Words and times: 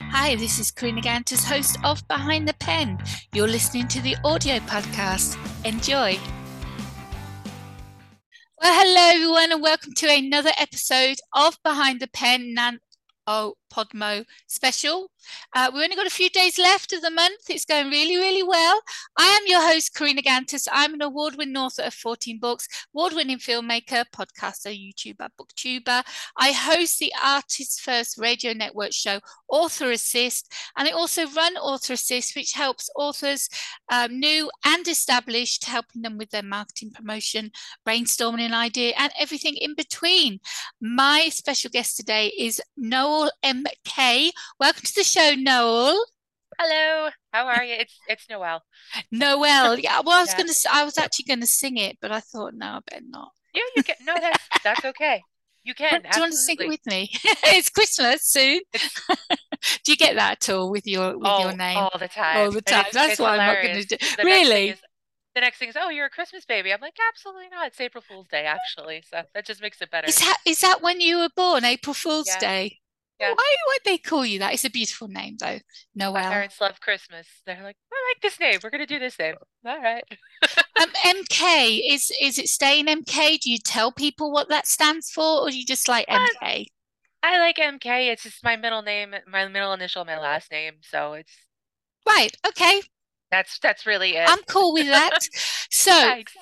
Hi, 0.00 0.36
this 0.36 0.60
is 0.60 0.70
Karina 0.70 1.02
Gantus, 1.02 1.44
host 1.44 1.76
of 1.84 2.06
Behind 2.06 2.46
the 2.46 2.54
Pen. 2.54 2.98
You're 3.34 3.48
listening 3.48 3.88
to 3.88 4.00
the 4.00 4.16
audio 4.24 4.58
podcast. 4.60 5.36
Enjoy. 5.66 6.16
Well, 8.62 8.80
hello 8.80 9.16
everyone, 9.16 9.52
and 9.52 9.60
welcome 9.60 9.92
to 9.94 10.08
another 10.08 10.52
episode 10.56 11.16
of 11.34 11.58
Behind 11.64 11.98
the 11.98 12.06
Pen. 12.06 12.54
Nan- 12.54 12.78
oh, 13.26 13.54
Podmo 13.72 14.24
special. 14.46 15.10
Uh, 15.54 15.70
we've 15.72 15.82
only 15.82 15.96
got 15.96 16.06
a 16.06 16.10
few 16.10 16.30
days 16.30 16.58
left 16.58 16.92
of 16.92 17.02
the 17.02 17.10
month. 17.10 17.48
It's 17.48 17.64
going 17.64 17.90
really, 17.90 18.16
really 18.16 18.42
well. 18.42 18.80
I 19.18 19.26
am 19.26 19.42
your 19.46 19.60
host, 19.60 19.94
Karina 19.94 20.22
Gantus. 20.22 20.68
I'm 20.70 20.94
an 20.94 21.02
award 21.02 21.36
winning 21.36 21.56
author 21.56 21.82
of 21.82 21.94
14 21.94 22.38
books, 22.38 22.68
award 22.94 23.12
winning 23.14 23.38
filmmaker, 23.38 24.04
podcaster, 24.14 24.72
YouTuber, 24.72 25.28
booktuber. 25.40 26.04
I 26.36 26.52
host 26.52 26.98
the 26.98 27.12
Artist 27.22 27.80
First 27.80 28.18
radio 28.18 28.52
network 28.52 28.92
show, 28.92 29.20
Author 29.48 29.90
Assist, 29.90 30.52
and 30.76 30.88
I 30.88 30.92
also 30.92 31.26
run 31.28 31.56
Author 31.56 31.94
Assist, 31.94 32.36
which 32.36 32.52
helps 32.52 32.90
authors, 32.96 33.48
um, 33.90 34.18
new 34.18 34.50
and 34.64 34.86
established, 34.86 35.64
helping 35.64 36.02
them 36.02 36.18
with 36.18 36.30
their 36.30 36.42
marketing 36.42 36.90
promotion, 36.90 37.50
brainstorming 37.86 38.40
an 38.40 38.54
idea, 38.54 38.92
and 38.98 39.12
everything 39.18 39.56
in 39.56 39.74
between. 39.74 40.40
My 40.80 41.28
special 41.30 41.70
guest 41.70 41.96
today 41.96 42.32
is 42.38 42.60
Noel 42.76 43.30
Um, 43.58 43.64
MK. 43.86 44.30
Welcome 44.60 44.82
to 44.84 44.94
the 44.94 45.02
show, 45.04 45.34
Noel. 45.36 46.04
Hello, 46.58 47.10
how 47.32 47.46
are 47.46 47.64
you? 47.64 47.74
It's 47.78 47.98
it's 48.08 48.28
Noel. 48.28 48.62
Noel. 49.10 49.78
Yeah, 49.82 50.00
well, 50.04 50.18
I 50.18 50.20
was 50.20 50.30
Yeah. 50.30 50.38
gonna, 50.38 50.52
I 50.72 50.84
was 50.84 50.98
actually 50.98 51.24
gonna 51.26 51.46
sing 51.46 51.76
it, 51.76 51.98
but 52.00 52.12
I 52.12 52.20
thought, 52.20 52.54
no, 52.54 52.66
I 52.66 52.78
better 52.88 53.04
not. 53.08 53.30
Yeah, 53.54 53.62
you 53.76 53.82
can. 53.82 53.96
No, 54.04 54.14
that's 54.20 54.44
that's 54.62 54.84
okay. 54.84 55.22
You 55.64 55.74
can. 55.82 56.02
Do 56.02 56.08
you 56.14 56.20
want 56.20 56.32
to 56.32 56.38
sing 56.38 56.56
it 56.60 56.68
with 56.68 56.86
me? 56.86 57.10
it's 57.24 57.70
Christmas 57.70 58.24
soon. 58.26 58.60
do 59.84 59.92
you 59.92 59.96
get 59.96 60.14
that 60.16 60.32
at 60.32 60.54
all 60.54 60.70
with 60.70 60.86
your 60.86 61.16
with 61.18 61.26
all, 61.26 61.40
your 61.40 61.52
oh, 61.52 61.56
name 61.56 61.78
all 61.78 61.98
the 61.98 62.08
time. 62.08 62.36
all 62.36 62.50
the 62.50 62.62
time? 62.62 62.80
it's- 62.80 62.94
That's 62.94 63.12
it's 63.12 63.20
what 63.20 63.38
I'm 63.38 63.46
not 63.54 63.62
gonna 63.62 63.82
do. 63.84 63.96
The 64.16 64.24
Really? 64.24 64.74
the 65.34 65.40
next 65.40 65.58
thing 65.58 65.68
is, 65.68 65.76
oh, 65.78 65.88
you're 65.90 66.06
a 66.06 66.10
Christmas 66.10 66.44
baby. 66.44 66.72
I'm 66.72 66.80
like, 66.80 66.96
absolutely 67.08 67.48
not. 67.50 67.68
It's 67.68 67.80
April 67.80 68.02
Fool's 68.06 68.26
Day, 68.28 68.44
actually. 68.44 69.02
So 69.08 69.22
that 69.34 69.46
just 69.46 69.62
makes 69.62 69.80
it 69.80 69.90
better. 69.90 70.08
Is 70.08 70.18
that 70.18 70.36
is 70.44 70.60
that 70.60 70.82
when 70.82 71.00
you 71.00 71.18
were 71.18 71.30
born, 71.36 71.64
April 71.64 71.94
Fool's 71.94 72.28
Yeah. 72.28 72.38
Day? 72.38 72.78
Yeah. 73.20 73.32
Why 73.34 73.56
would 73.66 73.80
they 73.84 73.98
call 73.98 74.24
you 74.24 74.38
that? 74.38 74.54
It's 74.54 74.64
a 74.64 74.70
beautiful 74.70 75.08
name 75.08 75.36
though, 75.40 75.58
My 75.96 76.22
parents 76.30 76.60
love 76.60 76.80
Christmas. 76.80 77.26
They're 77.46 77.62
like, 77.62 77.76
I 77.92 78.14
like 78.14 78.22
this 78.22 78.38
name. 78.38 78.60
We're 78.62 78.70
gonna 78.70 78.86
do 78.86 79.00
this 79.00 79.18
name. 79.18 79.34
All 79.66 79.80
right. 79.80 80.04
Um, 80.80 80.90
MK 81.04 81.80
is 81.90 82.12
is 82.20 82.38
it 82.38 82.48
staying 82.48 82.86
MK? 82.86 83.40
Do 83.40 83.50
you 83.50 83.58
tell 83.58 83.90
people 83.90 84.30
what 84.30 84.48
that 84.50 84.66
stands 84.68 85.10
for, 85.10 85.40
or 85.42 85.50
do 85.50 85.58
you 85.58 85.66
just 85.66 85.88
like 85.88 86.06
MK? 86.06 86.66
I 87.22 87.38
like 87.38 87.56
MK. 87.56 88.12
It's 88.12 88.22
just 88.22 88.44
my 88.44 88.56
middle 88.56 88.82
name, 88.82 89.14
my 89.26 89.48
middle 89.48 89.72
initial, 89.72 90.04
my 90.04 90.18
last 90.18 90.52
name. 90.52 90.74
So 90.82 91.14
it's 91.14 91.32
Right. 92.06 92.34
Okay. 92.46 92.80
that's 93.30 93.58
that's 93.58 93.84
really 93.84 94.16
it. 94.16 94.28
I'm 94.28 94.42
cool 94.48 94.72
with 94.72 94.86
that. 94.86 95.18
So 95.70 95.90
Thanks. 95.90 96.32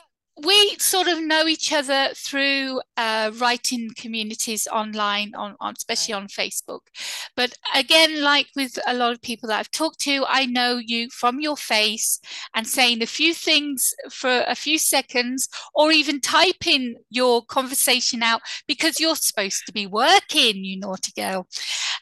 We 0.44 0.76
sort 0.78 1.08
of 1.08 1.22
know 1.22 1.46
each 1.46 1.72
other 1.72 2.10
through 2.14 2.80
uh, 2.96 3.30
writing 3.38 3.90
communities 3.96 4.68
online, 4.70 5.34
on, 5.34 5.56
on 5.60 5.74
especially 5.76 6.12
on 6.12 6.28
Facebook. 6.28 6.80
But 7.34 7.54
again, 7.74 8.22
like 8.22 8.48
with 8.54 8.78
a 8.86 8.94
lot 8.94 9.12
of 9.12 9.22
people 9.22 9.48
that 9.48 9.58
I've 9.58 9.70
talked 9.70 10.00
to, 10.00 10.24
I 10.28 10.44
know 10.44 10.76
you 10.76 11.08
from 11.10 11.40
your 11.40 11.56
face 11.56 12.20
and 12.54 12.66
saying 12.66 13.02
a 13.02 13.06
few 13.06 13.32
things 13.32 13.94
for 14.10 14.44
a 14.46 14.54
few 14.54 14.78
seconds, 14.78 15.48
or 15.74 15.90
even 15.90 16.20
typing 16.20 16.96
your 17.10 17.42
conversation 17.42 18.22
out 18.22 18.42
because 18.68 19.00
you're 19.00 19.16
supposed 19.16 19.62
to 19.66 19.72
be 19.72 19.86
working, 19.86 20.64
you 20.64 20.78
naughty 20.78 21.12
girl. 21.16 21.46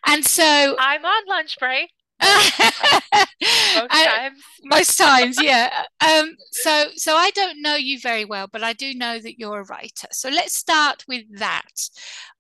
And 0.07 0.25
so. 0.25 0.77
I'm 0.79 1.05
on 1.05 1.23
lunch 1.29 1.57
break 1.59 1.94
most 3.75 4.05
times. 4.05 4.43
most 4.65 4.99
times 4.99 5.39
yeah. 5.43 5.85
Um 6.01 6.37
so 6.53 6.87
so 6.95 7.15
i 7.17 7.31
don't 7.31 7.61
know 7.61 7.75
you 7.77 7.99
very 8.01 8.25
well 8.25 8.47
but 8.51 8.63
i 8.63 8.73
do 8.73 8.95
know 8.95 9.19
that 9.19 9.39
you're 9.39 9.61
a 9.61 9.65
writer. 9.65 10.09
So 10.13 10.29
let's 10.29 10.57
start 10.57 11.05
with 11.09 11.25
that. 11.39 11.89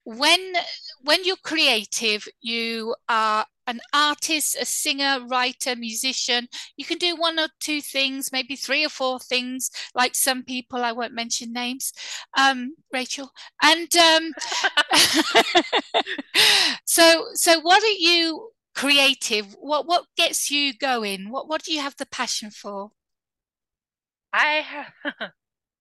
When 0.04 0.54
when 1.02 1.24
you're 1.24 1.36
creative 1.36 2.26
you 2.40 2.94
are 3.08 3.46
an 3.66 3.80
artist 3.94 4.56
a 4.60 4.66
singer 4.66 5.20
writer 5.26 5.74
musician. 5.74 6.48
You 6.76 6.84
can 6.84 6.98
do 6.98 7.16
one 7.16 7.38
or 7.38 7.48
two 7.60 7.80
things 7.80 8.30
maybe 8.32 8.56
three 8.56 8.84
or 8.84 8.90
four 8.90 9.18
things 9.18 9.70
like 9.94 10.14
some 10.14 10.42
people 10.44 10.84
i 10.84 10.92
won't 10.92 11.14
mention 11.14 11.52
names 11.52 11.92
um 12.36 12.74
rachel. 12.92 13.30
And 13.62 13.88
um 13.96 14.32
so 16.84 17.26
so 17.34 17.60
what 17.60 17.82
are 17.82 17.86
you 17.98 18.50
creative 18.74 19.54
what 19.60 19.86
what 19.86 20.06
gets 20.16 20.50
you 20.50 20.72
going 20.74 21.30
what 21.30 21.48
what 21.48 21.62
do 21.62 21.72
you 21.72 21.80
have 21.80 21.96
the 21.96 22.06
passion 22.06 22.50
for 22.50 22.90
I 24.32 24.54
have, 24.62 24.92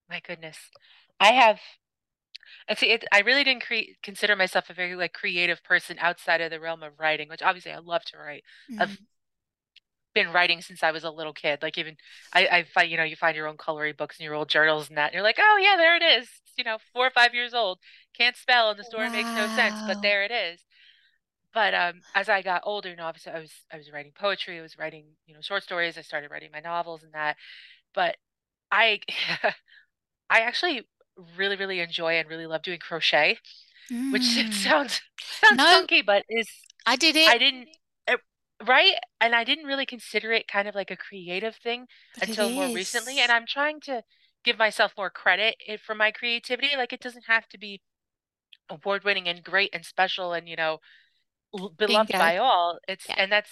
my 0.09 0.19
goodness, 0.21 0.57
I 1.19 1.33
have. 1.33 1.59
I 2.67 2.75
see, 2.75 2.91
it, 2.91 3.05
I 3.11 3.19
really 3.21 3.43
didn't 3.43 3.63
cre 3.63 3.95
consider 4.01 4.35
myself 4.35 4.69
a 4.69 4.73
very 4.73 4.95
like 4.95 5.13
creative 5.13 5.63
person 5.63 5.97
outside 5.99 6.41
of 6.41 6.51
the 6.51 6.59
realm 6.59 6.83
of 6.83 6.99
writing, 6.99 7.29
which 7.29 7.41
obviously 7.41 7.71
I 7.71 7.79
love 7.79 8.03
to 8.05 8.17
write. 8.17 8.43
I've 8.77 8.91
Mm. 8.91 9.05
been 10.13 10.31
writing 10.31 10.61
since 10.61 10.83
I 10.83 10.91
was 10.91 11.03
a 11.03 11.09
little 11.09 11.33
kid. 11.33 11.59
Like 11.63 11.77
even 11.77 11.97
I, 12.33 12.47
I 12.47 12.63
find, 12.63 12.91
you 12.91 12.97
know, 12.97 13.03
you 13.03 13.15
find 13.15 13.35
your 13.35 13.47
own 13.47 13.57
coloring 13.57 13.95
books 13.97 14.17
and 14.19 14.25
your 14.25 14.35
old 14.35 14.49
journals 14.49 14.89
and 14.89 14.97
that, 14.97 15.05
and 15.07 15.13
you're 15.15 15.23
like, 15.23 15.39
oh 15.39 15.59
yeah, 15.61 15.75
there 15.77 15.95
it 15.95 16.03
is. 16.03 16.27
You 16.57 16.63
know, 16.63 16.77
four 16.93 17.07
or 17.07 17.11
five 17.11 17.33
years 17.33 17.53
old, 17.55 17.79
can't 18.15 18.35
spell, 18.37 18.69
and 18.69 18.77
the 18.79 18.83
story 18.83 19.09
makes 19.09 19.31
no 19.35 19.47
sense, 19.47 19.81
but 19.85 20.01
there 20.03 20.23
it 20.23 20.31
is. 20.31 20.61
But 21.53 21.73
um, 21.73 22.01
as 22.15 22.29
I 22.29 22.41
got 22.41 22.63
older, 22.65 22.89
you 22.89 22.95
know, 22.95 23.05
obviously 23.05 23.31
I 23.33 23.39
was 23.39 23.51
I 23.71 23.77
was 23.77 23.91
writing 23.91 24.11
poetry, 24.15 24.59
I 24.59 24.61
was 24.61 24.77
writing, 24.77 25.05
you 25.27 25.33
know, 25.35 25.41
short 25.41 25.63
stories. 25.63 25.97
I 25.97 26.01
started 26.01 26.31
writing 26.31 26.49
my 26.51 26.59
novels 26.61 27.03
and 27.03 27.13
that. 27.13 27.37
But 27.93 28.17
I 28.71 29.01
I 30.29 30.39
actually 30.41 30.87
really, 31.37 31.55
really 31.55 31.79
enjoy 31.79 32.13
and 32.19 32.29
really 32.29 32.47
love 32.47 32.63
doing 32.63 32.79
crochet, 32.79 33.37
which 34.09 34.23
Mm. 34.51 34.53
sounds 34.53 35.01
sounds 35.19 35.59
No. 35.59 35.65
funky, 35.69 36.01
but 36.01 36.23
is 36.29 36.49
I 36.85 36.95
did 36.95 37.15
it. 37.15 37.29
I 37.29 37.37
didn't 37.37 37.69
it, 38.07 38.19
right, 38.65 38.95
and 39.21 39.35
I 39.35 39.43
didn't 39.43 39.65
really 39.65 39.85
consider 39.85 40.31
it 40.33 40.47
kind 40.47 40.67
of 40.67 40.75
like 40.75 40.91
a 40.91 40.97
creative 40.97 41.55
thing 41.55 41.87
but 42.19 42.27
until 42.29 42.49
more 42.49 42.69
recently, 42.69 43.19
and. 43.19 43.31
I'm 43.31 43.45
trying 43.47 43.79
to 43.81 44.03
give 44.43 44.57
myself 44.57 44.93
more 44.97 45.09
credit 45.09 45.55
for 45.85 45.95
my 45.95 46.11
creativity. 46.11 46.69
Like 46.75 46.93
it 46.93 47.01
doesn't 47.01 47.25
have 47.27 47.47
to 47.49 47.57
be 47.57 47.81
award 48.69 49.03
winning 49.03 49.27
and 49.27 49.43
great 49.43 49.69
and 49.73 49.85
special 49.85 50.33
and 50.33 50.47
you 50.49 50.55
know 50.55 50.79
beloved 51.77 52.11
Bingo. 52.11 52.17
by 52.17 52.37
all. 52.37 52.79
It's 52.87 53.05
Yeah. 53.07 53.15
and 53.17 53.31
that's 53.31 53.49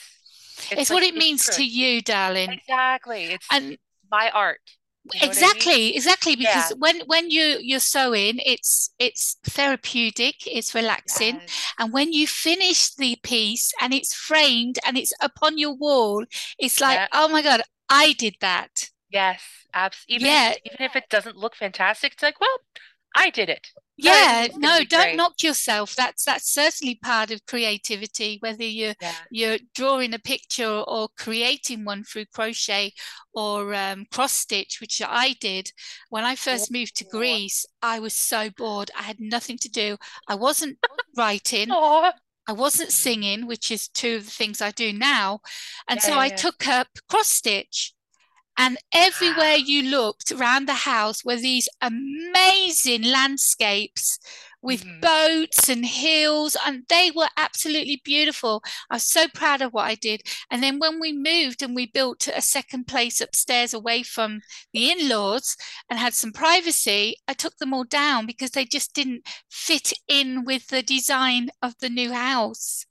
It's 0.71 0.81
it's 0.81 0.89
what 0.89 1.03
like 1.03 1.13
it 1.13 1.15
means 1.17 1.45
true. 1.45 1.55
to 1.55 1.63
you, 1.65 2.01
darling. 2.01 2.51
Exactly. 2.53 3.25
It's 3.33 3.47
And 3.51 3.77
my 4.11 4.29
art. 4.31 4.61
You 5.13 5.19
know 5.21 5.29
what 5.29 5.37
I 5.37 5.41
mean? 5.41 5.51
exactly, 5.51 5.95
exactly, 5.95 6.35
because 6.35 6.71
Yeah. 6.71 6.77
when 6.77 6.99
when 7.07 7.31
you 7.31 7.57
you're 7.61 7.79
sewing, 7.79 8.39
it's 8.45 8.93
it's 8.99 9.37
therapeutic, 9.43 10.35
it's 10.45 10.75
relaxing. 10.75 11.39
Yes. 11.41 11.73
And 11.79 11.91
when 11.93 12.13
you 12.13 12.27
finish 12.27 12.93
the 12.93 13.17
piece 13.23 13.73
and 13.81 13.93
it's 13.93 14.13
framed 14.13 14.77
and 14.85 14.97
it's 14.97 15.13
upon 15.19 15.57
your 15.57 15.73
wall, 15.73 16.25
it's 16.59 16.79
like, 16.79 16.97
Yeah. 16.99 17.07
oh 17.13 17.27
my 17.29 17.41
God, 17.41 17.61
I 17.89 18.13
did 18.13 18.35
that. 18.41 18.89
Yes, 19.09 19.41
abs 19.73 20.03
even 20.07 20.27
Yeah. 20.27 20.53
even 20.65 20.81
if 20.85 20.95
it 20.95 21.09
doesn't 21.09 21.35
look 21.35 21.55
fantastic, 21.55 22.13
it's 22.13 22.23
like, 22.23 22.39
well, 22.39 22.57
I 23.15 23.29
did 23.31 23.49
it. 23.49 23.67
Yeah, 23.97 24.47
no, 24.55 24.83
don't 24.83 24.89
great. 24.89 25.15
knock 25.15 25.43
yourself. 25.43 25.95
That's 25.95 26.23
that's 26.25 26.49
certainly 26.51 26.95
part 26.95 27.29
of 27.29 27.45
creativity, 27.45 28.37
whether 28.39 28.63
you're 28.63 28.95
Yeah. 28.99 29.13
you're 29.29 29.59
drawing 29.75 30.13
a 30.15 30.19
picture 30.19 30.65
or 30.87 31.09
creating 31.17 31.85
one 31.85 32.03
through 32.03 32.25
crochet 32.33 32.93
or 33.33 33.75
um, 33.75 34.05
cross 34.11 34.33
stitch, 34.33 34.79
which 34.81 35.01
I 35.05 35.33
did 35.39 35.71
when 36.09 36.23
I 36.23 36.35
first 36.35 36.71
moved 36.71 36.95
to 36.97 37.05
Greece. 37.05 37.65
I 37.81 37.99
was 37.99 38.13
so 38.15 38.49
bored. 38.49 38.89
I 38.97 39.03
had 39.03 39.19
nothing 39.19 39.57
to 39.59 39.69
do. 39.69 39.97
I 40.27 40.35
wasn't 40.35 40.79
writing. 41.15 41.67
I 42.47 42.53
wasn't 42.53 42.91
singing, 42.91 43.45
which 43.45 43.69
is 43.71 43.87
two 43.87 44.15
of 44.15 44.25
the 44.25 44.31
things 44.31 44.61
I 44.61 44.71
do 44.71 44.91
now. 44.91 45.41
And 45.87 45.99
Yeah, 45.99 46.01
so 46.01 46.13
I 46.17 46.25
yeah. 46.27 46.35
took 46.35 46.67
up 46.67 46.87
cross 47.07 47.27
stitch. 47.27 47.93
And 48.57 48.77
everywhere 48.93 49.55
you 49.55 49.83
looked 49.83 50.31
around 50.31 50.67
the 50.67 50.73
house 50.73 51.23
were 51.25 51.37
these 51.37 51.67
amazing 51.81 53.03
landscapes 53.03 54.19
with 54.61 54.83
Mhm. 54.83 55.01
boats 55.01 55.69
and 55.69 55.85
hills, 55.85 56.55
and 56.65 56.83
they 56.87 57.09
were 57.11 57.29
absolutely 57.35 58.01
beautiful. 58.03 58.63
I 58.89 58.95
was 58.95 59.05
so 59.05 59.27
proud 59.27 59.61
of 59.61 59.73
what 59.73 59.85
I 59.85 59.95
did. 59.95 60.21
And 60.51 60.61
then 60.61 60.77
when 60.77 60.99
we 60.99 61.11
moved 61.11 61.63
and 61.63 61.75
we 61.75 61.87
built 61.87 62.27
a 62.27 62.41
second 62.41 62.85
place 62.85 63.19
upstairs 63.21 63.73
away 63.73 64.03
from 64.03 64.41
the 64.73 64.91
in 64.91 65.09
laws 65.09 65.57
and 65.89 65.97
had 65.97 66.13
some 66.13 66.31
privacy, 66.31 67.15
I 67.27 67.33
took 67.33 67.57
them 67.57 67.73
all 67.73 67.85
down 67.85 68.27
because 68.27 68.51
they 68.51 68.65
just 68.65 68.93
didn't 68.93 69.27
fit 69.49 69.93
in 70.07 70.43
with 70.45 70.67
the 70.67 70.83
design 70.83 71.49
of 71.61 71.73
the 71.79 71.89
new 71.89 72.13
house. 72.13 72.85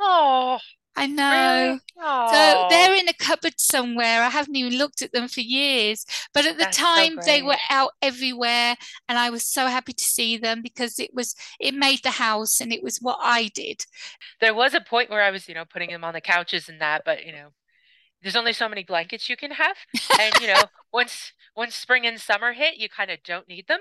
Oh, 0.00 0.58
I 0.96 1.06
know. 1.06 1.78
Really? 1.96 2.20
So 2.26 2.66
they're 2.68 2.94
in 2.94 3.08
a 3.08 3.14
cupboard 3.14 3.54
somewhere. 3.58 4.22
I 4.22 4.28
haven't 4.28 4.56
even 4.56 4.78
looked 4.78 5.02
at 5.02 5.12
them 5.12 5.28
for 5.28 5.40
years. 5.40 6.04
But 6.34 6.46
at 6.46 6.58
the 6.58 6.66
that's 6.66 6.76
so 6.92 7.06
time 7.06 7.20
they 7.24 7.42
were 7.42 7.56
out 7.70 7.92
everywhere 8.02 8.76
and 9.08 9.18
I 9.18 9.30
was 9.30 9.46
so 9.46 9.66
happy 9.66 9.92
to 9.94 10.04
see 10.04 10.36
them 10.36 10.62
because 10.62 10.98
it 10.98 11.12
was 11.14 11.34
it 11.58 11.74
made 11.74 12.02
the 12.02 12.10
house 12.12 12.60
and 12.60 12.72
it 12.72 12.82
was 12.82 12.98
what 12.98 13.18
I 13.22 13.48
did. 13.54 13.84
There 14.40 14.54
was 14.54 14.74
a 14.74 14.80
point 14.80 15.10
where 15.10 15.22
I 15.22 15.30
was, 15.30 15.48
you 15.48 15.54
know, 15.54 15.64
putting 15.64 15.90
them 15.90 16.04
on 16.04 16.14
the 16.14 16.20
couches 16.20 16.68
and 16.68 16.80
that, 16.80 17.02
but 17.04 17.24
you 17.24 17.32
know, 17.32 17.48
there's 18.22 18.36
only 18.36 18.52
so 18.52 18.68
many 18.68 18.84
blankets 18.84 19.28
you 19.28 19.36
can 19.36 19.52
have. 19.52 19.76
And 20.18 20.34
you 20.40 20.48
know, 20.48 20.62
once 20.92 21.32
once 21.56 21.74
spring 21.74 22.06
and 22.06 22.20
summer 22.20 22.52
hit, 22.52 22.78
you 22.78 22.88
kind 22.88 23.10
of 23.10 23.22
don't 23.24 23.48
need 23.48 23.66
them. 23.68 23.80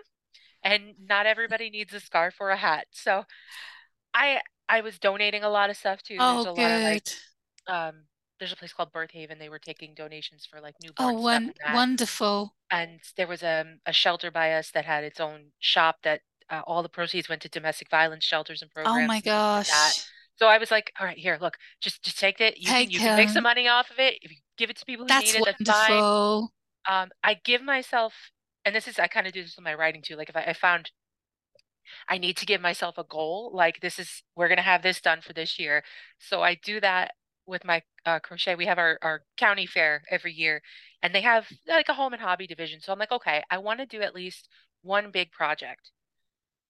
And 0.64 0.96
not 1.08 1.26
everybody 1.26 1.70
needs 1.70 1.94
a 1.94 2.00
scarf 2.02 2.36
or 2.40 2.50
a 2.52 2.58
hat. 2.58 2.88
So 2.92 3.26
I 4.14 4.42
I 4.70 4.82
was 4.82 5.00
donating 5.00 5.44
a 5.44 5.50
lot 5.50 5.72
of 5.72 5.78
stuff 5.78 6.04
too. 6.04 6.26
There's 6.28 6.46
Oh, 6.46 6.46
a 6.46 6.54
lot 6.54 6.72
of 6.72 6.84
like 6.84 7.02
good. 7.02 7.12
um 7.68 8.06
there's 8.40 8.54
a 8.54 8.58
place 8.58 8.74
called 8.74 8.92
Birth 8.94 9.12
Haven. 9.12 9.40
They 9.40 9.50
were 9.50 9.60
taking 9.60 9.96
donations 9.96 10.48
for 10.50 10.62
like 10.62 10.76
Oh, 11.00 11.12
newborn 11.12 11.20
stuff 11.20 11.44
one 11.54 11.54
and 11.60 11.60
wonderful. 11.66 12.54
And 12.72 13.02
there 13.18 13.28
was 13.28 13.44
um, 13.44 13.80
a 13.86 13.94
shelter 13.94 14.32
by 14.32 14.54
us 14.54 14.72
that 14.72 14.86
had 14.86 15.04
its 15.04 15.20
own 15.20 15.52
shop 15.60 15.98
that 16.04 16.22
uh, 16.50 16.62
all 16.68 16.84
the 16.84 16.90
proceeds 16.90 17.30
went 17.30 17.42
to 17.44 17.50
domestic 17.50 17.90
violence 17.90 18.24
shelters 18.26 18.62
and 18.62 18.72
programs. 18.72 18.92
Oh 18.92 19.02
my 19.02 19.22
things 19.24 19.44
like 19.68 19.68
gosh. 19.68 20.12
So 20.36 20.48
I 20.48 20.58
was 20.58 20.72
like, 20.72 20.94
all 21.00 21.06
right, 21.06 21.18
here, 21.18 21.38
look, 21.42 21.58
just 21.82 22.04
just 22.04 22.20
take 22.20 22.40
it. 22.42 22.58
You 22.58 22.74
can 22.76 22.78
Take 22.78 22.90
you 22.90 23.02
can 23.02 23.16
make 23.16 23.30
some 23.30 23.44
money 23.44 23.68
off 23.68 23.92
of 23.92 24.00
it. 24.00 24.20
If 24.22 24.32
you 24.32 24.38
give 24.58 24.70
it 24.70 24.78
to 24.78 24.86
people 24.86 25.06
who 25.06 25.16
need 25.16 25.36
that's 25.36 25.36
it, 25.36 25.46
that's 25.46 25.60
fine. 25.66 26.06
wonderful. 26.06 26.54
Um, 26.90 27.12
I 27.24 27.36
give 27.36 27.62
myself, 27.62 28.14
and 28.66 28.76
this 28.76 28.88
is 28.88 29.00
I 29.00 29.08
kind 29.08 29.28
of 29.28 29.34
do 29.34 29.42
this 29.44 29.56
with 29.56 29.66
my 29.66 29.74
writing 29.76 30.02
too. 30.02 30.16
Like 30.16 30.30
if 30.30 30.36
I, 30.36 30.44
I 30.44 30.54
found 30.54 30.92
I 32.08 32.18
need 32.18 32.38
to 32.38 32.46
give 32.46 32.62
myself 32.62 32.98
a 32.98 33.04
goal. 33.04 33.52
Like 33.54 33.80
this 33.82 34.00
is 34.00 34.24
we're 34.36 34.50
gonna 34.50 34.62
have 34.62 34.82
this 34.84 35.02
done 35.02 35.22
for 35.22 35.34
this 35.34 35.60
year. 35.60 35.84
So 36.20 36.42
I 36.44 36.56
do 36.56 36.80
that 36.82 37.14
with 37.46 37.66
my 37.66 37.82
uh, 38.06 38.20
crochet. 38.20 38.56
We 38.56 38.66
have 38.68 38.78
our 38.80 39.00
our 39.02 39.24
county 39.38 39.66
fair 39.66 40.04
every 40.10 40.34
year, 40.34 40.62
and 41.02 41.14
they 41.16 41.22
have 41.22 41.48
like 41.68 41.90
a 41.90 41.94
home 41.94 42.14
and 42.14 42.22
hobby 42.22 42.48
division. 42.48 42.82
So 42.82 42.92
I'm 42.94 43.00
like, 43.00 43.12
okay, 43.12 43.44
I 43.50 43.58
want 43.60 43.80
to 43.80 43.86
do 43.86 44.02
at 44.02 44.16
least 44.16 44.50
one 44.82 45.12
big 45.12 45.32
project 45.32 45.92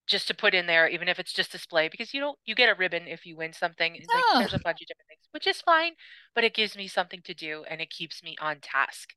just 0.08 0.28
to 0.28 0.34
put 0.34 0.54
in 0.56 0.66
there, 0.68 0.88
even 0.88 1.08
if 1.08 1.20
it's 1.20 1.34
just 1.34 1.52
display, 1.52 1.88
because 1.88 2.14
you 2.14 2.20
don't 2.20 2.38
you 2.46 2.56
get 2.56 2.70
a 2.70 2.76
ribbon 2.76 3.08
if 3.08 3.26
you 3.26 3.38
win 3.38 3.54
something. 3.54 3.94
Like 4.14 4.28
Oh, 4.32 4.38
there's 4.38 4.54
a 4.54 4.60
bunch 4.60 4.82
of 4.82 4.88
different 4.88 5.08
things, 5.10 5.28
which 5.32 5.48
is 5.48 5.62
fine, 5.62 5.94
but 6.36 6.44
it 6.44 6.54
gives 6.56 6.76
me 6.76 6.88
something 6.88 7.22
to 7.24 7.34
do 7.34 7.64
and 7.70 7.82
it 7.82 7.90
keeps 7.92 8.24
me 8.24 8.36
on 8.42 8.60
task. 8.62 9.14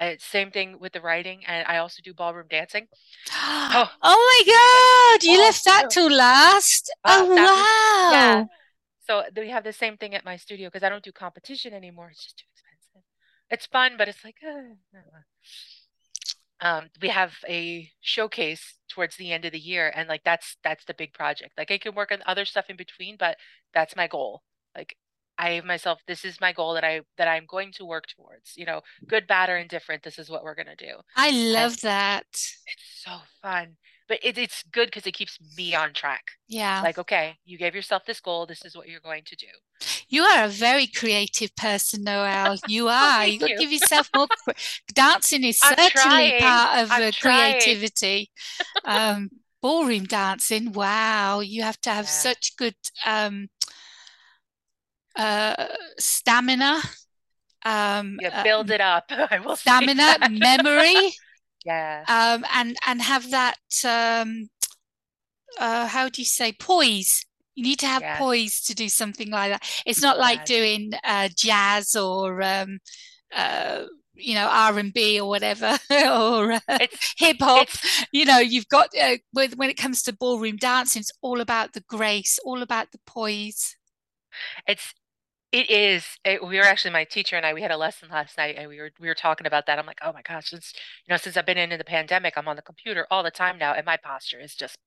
Uh, 0.00 0.12
same 0.18 0.50
thing 0.50 0.78
with 0.80 0.92
the 0.92 1.00
writing, 1.00 1.44
and 1.46 1.66
I 1.68 1.78
also 1.78 2.02
do 2.02 2.12
ballroom 2.12 2.46
dancing. 2.50 2.88
oh 3.32 3.90
Oh, 4.02 4.42
my 4.46 5.18
God, 5.20 5.24
you 5.24 5.38
oh, 5.38 5.42
left 5.42 5.64
that 5.64 5.90
to 5.90 6.08
last. 6.08 6.92
uh, 7.04 7.24
that 7.34 7.50
was 7.50 7.66
Oh 7.66 8.10
yeah. 8.12 8.34
wow. 8.40 8.48
So 9.06 9.22
we 9.36 9.50
have 9.50 9.64
the 9.64 9.72
same 9.72 9.96
thing 9.96 10.14
at 10.14 10.24
my 10.24 10.36
studio 10.36 10.68
because 10.68 10.82
I 10.82 10.88
don't 10.88 11.04
do 11.04 11.12
competition 11.12 11.72
anymore. 11.74 12.08
It's 12.10 12.24
just 12.24 12.38
too 12.38 12.46
expensive. 12.52 13.02
It's 13.50 13.66
fun, 13.66 13.96
but 13.98 14.08
it's 14.08 14.24
like, 14.24 14.36
uh, 14.42 14.74
um, 16.60 16.88
we 17.00 17.08
have 17.08 17.34
a 17.48 17.90
showcase 18.00 18.74
towards 18.88 19.16
the 19.16 19.32
end 19.32 19.44
of 19.44 19.52
the 19.52 19.58
year, 19.58 19.92
and 19.94 20.08
like 20.08 20.22
that's 20.24 20.56
that's 20.64 20.84
the 20.86 20.94
big 20.94 21.12
project. 21.12 21.52
Like 21.58 21.70
I 21.70 21.78
can 21.78 21.94
work 21.94 22.10
on 22.12 22.22
other 22.26 22.44
stuff 22.44 22.66
in 22.68 22.76
between, 22.76 23.16
but 23.18 23.36
that's 23.74 23.96
my 23.96 24.06
goal. 24.06 24.42
Like 24.74 24.96
I 25.38 25.50
have 25.52 25.64
myself, 25.64 26.00
this 26.06 26.24
is 26.24 26.40
my 26.40 26.52
goal 26.52 26.74
that 26.74 26.84
I 26.84 27.00
that 27.18 27.28
I'm 27.28 27.46
going 27.46 27.72
to 27.72 27.84
work 27.84 28.06
towards. 28.06 28.56
You 28.56 28.66
know, 28.66 28.82
good, 29.06 29.26
bad, 29.26 29.48
or 29.50 29.56
indifferent. 29.56 30.02
This 30.02 30.18
is 30.18 30.30
what 30.30 30.44
we're 30.44 30.54
gonna 30.54 30.76
do, 30.76 30.94
I 31.16 31.28
and 31.28 31.52
love 31.52 31.80
that. 31.82 32.24
it's 32.30 33.02
so 33.04 33.12
fun. 33.42 33.76
But 34.06 34.18
it, 34.22 34.36
it's 34.36 34.62
good 34.70 34.88
because 34.88 35.06
it 35.06 35.12
keeps 35.12 35.38
me 35.56 35.74
on 35.74 35.94
track. 35.94 36.24
Yeah. 36.46 36.82
Like, 36.82 36.98
okay, 36.98 37.36
you 37.46 37.56
gave 37.56 37.74
yourself 37.74 38.04
this 38.04 38.20
goal. 38.20 38.44
This 38.44 38.62
is 38.62 38.76
what 38.76 38.86
you're 38.86 39.00
going 39.00 39.22
to 39.24 39.34
do. 39.34 39.46
You 40.10 40.24
are 40.24 40.44
a 40.44 40.48
very 40.48 40.86
creative 40.86 41.56
person, 41.56 42.04
Noelle. 42.04 42.58
You 42.68 42.88
Oh, 42.88 42.90
are. 42.92 43.26
You 43.26 43.38
got 43.38 43.48
to 43.48 43.54
give 43.54 43.72
yourself 43.72 44.10
more. 44.14 44.26
Dancing 44.92 45.42
is 45.44 45.58
I'm 45.62 45.74
certainly 45.76 46.32
trying. 46.32 46.40
part 46.42 46.78
of 46.80 46.90
uh, 46.90 47.10
creativity. 47.18 48.30
Um, 48.84 49.30
ballroom 49.62 50.04
dancing, 50.04 50.72
wow. 50.72 51.40
You 51.40 51.62
have 51.62 51.80
to 51.80 51.90
have 51.90 52.04
Yeah. 52.04 52.10
such 52.10 52.56
good 52.58 52.74
um, 53.06 53.48
uh, 55.16 55.66
stamina, 55.98 56.80
um, 57.64 58.20
Yeah, 58.20 58.30
uh, 58.30 58.44
build 58.44 58.70
it 58.70 58.80
up. 58.80 59.06
I 59.30 59.38
will 59.40 59.56
stamina, 59.56 60.16
memory, 60.20 61.14
Yeah. 61.64 62.06
um, 62.08 62.44
and 62.54 62.76
and 62.86 63.02
have 63.02 63.30
that. 63.30 63.58
Um, 63.84 64.48
uh, 65.58 65.86
how 65.86 66.08
do 66.08 66.20
you 66.20 66.26
say 66.26 66.52
poise? 66.52 67.24
You 67.54 67.64
need 67.64 67.78
to 67.80 67.86
have 67.86 68.02
Yes. 68.02 68.12
poise 68.12 68.60
to 68.62 68.74
do 68.74 68.88
something 68.88 69.30
like 69.30 69.52
that. 69.52 69.82
It's 69.86 70.02
not 70.02 70.18
like 70.18 70.42
Yes. 70.42 70.44
doing 70.44 70.92
uh, 71.04 71.28
jazz 71.36 71.94
or 71.94 72.42
um, 72.42 72.78
uh, 73.34 73.84
you 74.14 74.34
know 74.34 74.48
R 74.50 74.78
and 74.78 74.92
B 74.92 75.20
or 75.20 75.28
whatever 75.28 75.78
or 75.90 76.52
uh, 76.68 76.78
hip 77.16 77.36
hop. 77.40 77.68
You 78.12 78.24
know, 78.24 78.38
you've 78.38 78.68
got 78.68 78.88
uh, 79.00 79.18
with, 79.32 79.56
when 79.56 79.70
it 79.70 79.76
comes 79.76 80.02
to 80.02 80.12
ballroom 80.12 80.56
dancing, 80.56 81.00
it's 81.00 81.12
all 81.22 81.40
about 81.40 81.72
the 81.74 81.82
grace, 81.88 82.38
all 82.44 82.62
about 82.62 82.90
the 82.92 82.98
poise. 83.06 83.76
it's 84.66 84.94
it 85.54 85.70
is. 85.70 86.18
It, 86.24 86.44
we 86.46 86.56
were 86.56 86.64
actually 86.64 86.90
my 86.92 87.04
teacher 87.04 87.36
and 87.36 87.46
I 87.46 87.54
we 87.54 87.62
had 87.62 87.70
a 87.70 87.76
lesson 87.76 88.08
last 88.10 88.36
night 88.36 88.56
and 88.58 88.68
we 88.68 88.78
were 88.78 88.90
we 89.00 89.08
were 89.08 89.14
talking 89.14 89.46
about 89.46 89.66
that. 89.66 89.78
I'm 89.78 89.86
like, 89.86 90.00
"Oh 90.02 90.12
my 90.12 90.22
gosh, 90.22 90.50
since 90.50 90.72
you 91.06 91.12
know, 91.12 91.16
since 91.16 91.36
I've 91.36 91.46
been 91.46 91.58
into 91.58 91.76
the 91.78 91.84
pandemic, 91.84 92.34
I'm 92.36 92.48
on 92.48 92.56
the 92.56 92.62
computer 92.62 93.06
all 93.10 93.22
the 93.22 93.30
time 93.30 93.58
now 93.58 93.72
and 93.74 93.86
my 93.86 93.96
posture 93.96 94.40
is 94.40 94.54
just 94.56 94.78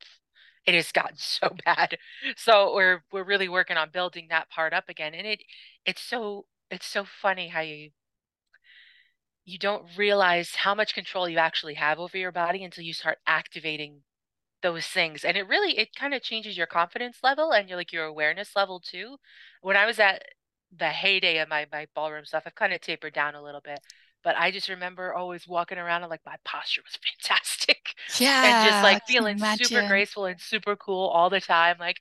it 0.65 0.75
has 0.75 0.91
gotten 0.91 1.17
so 1.19 1.55
bad. 1.65 1.97
So 2.37 2.73
we're 2.75 3.03
we're 3.11 3.23
really 3.25 3.49
working 3.49 3.77
on 3.77 3.91
building 3.91 4.27
that 4.29 4.49
part 4.49 4.73
up 4.73 4.89
again. 4.89 5.13
And 5.15 5.27
it 5.27 5.43
it's 5.85 6.01
so 6.01 6.45
it's 6.71 6.87
so 6.87 7.05
funny 7.05 7.49
how 7.49 7.61
you 7.61 7.91
you 9.45 9.57
don't 9.57 9.85
realize 9.97 10.55
how 10.55 10.75
much 10.75 10.93
control 10.93 11.29
you 11.29 11.37
actually 11.37 11.75
have 11.75 11.99
over 11.99 12.17
your 12.17 12.31
body 12.31 12.63
until 12.63 12.83
you 12.83 12.93
start 12.93 13.19
activating 13.25 14.01
those 14.63 14.87
things. 14.87 15.25
And 15.25 15.37
it 15.37 15.47
really 15.47 15.77
it 15.77 15.95
kind 15.95 16.13
of 16.13 16.23
changes 16.23 16.57
your 16.57 16.67
confidence 16.67 17.19
level 17.23 17.53
and 17.53 17.69
your 17.69 17.77
like 17.77 17.93
your 17.93 18.05
awareness 18.05 18.55
level 18.55 18.81
too. 18.81 19.17
When 19.61 19.77
I 19.77 19.85
was 19.85 19.99
at 19.99 20.23
the 20.75 20.89
heyday 20.89 21.39
of 21.39 21.49
my 21.49 21.65
my 21.71 21.87
ballroom 21.95 22.25
stuff, 22.25 22.43
I've 22.45 22.55
kind 22.55 22.73
of 22.73 22.81
tapered 22.81 23.13
down 23.13 23.35
a 23.35 23.43
little 23.43 23.61
bit. 23.61 23.79
But 24.23 24.35
I 24.37 24.51
just 24.51 24.69
remember 24.69 25.13
always 25.13 25.47
walking 25.47 25.77
around 25.77 26.03
and 26.03 26.09
like 26.09 26.25
my 26.25 26.35
posture 26.43 26.81
was 26.83 26.97
fantastic 27.21 27.95
Yeah. 28.17 28.43
and 28.43 28.59
just 28.59 28.81
like 28.81 29.01
feeling 29.07 29.43
super 29.45 29.83
graceful 29.83 30.25
and 30.25 30.39
super 30.41 30.75
cool 30.75 31.07
all 31.07 31.29
the 31.29 31.41
time. 31.41 31.77
Like 31.79 31.97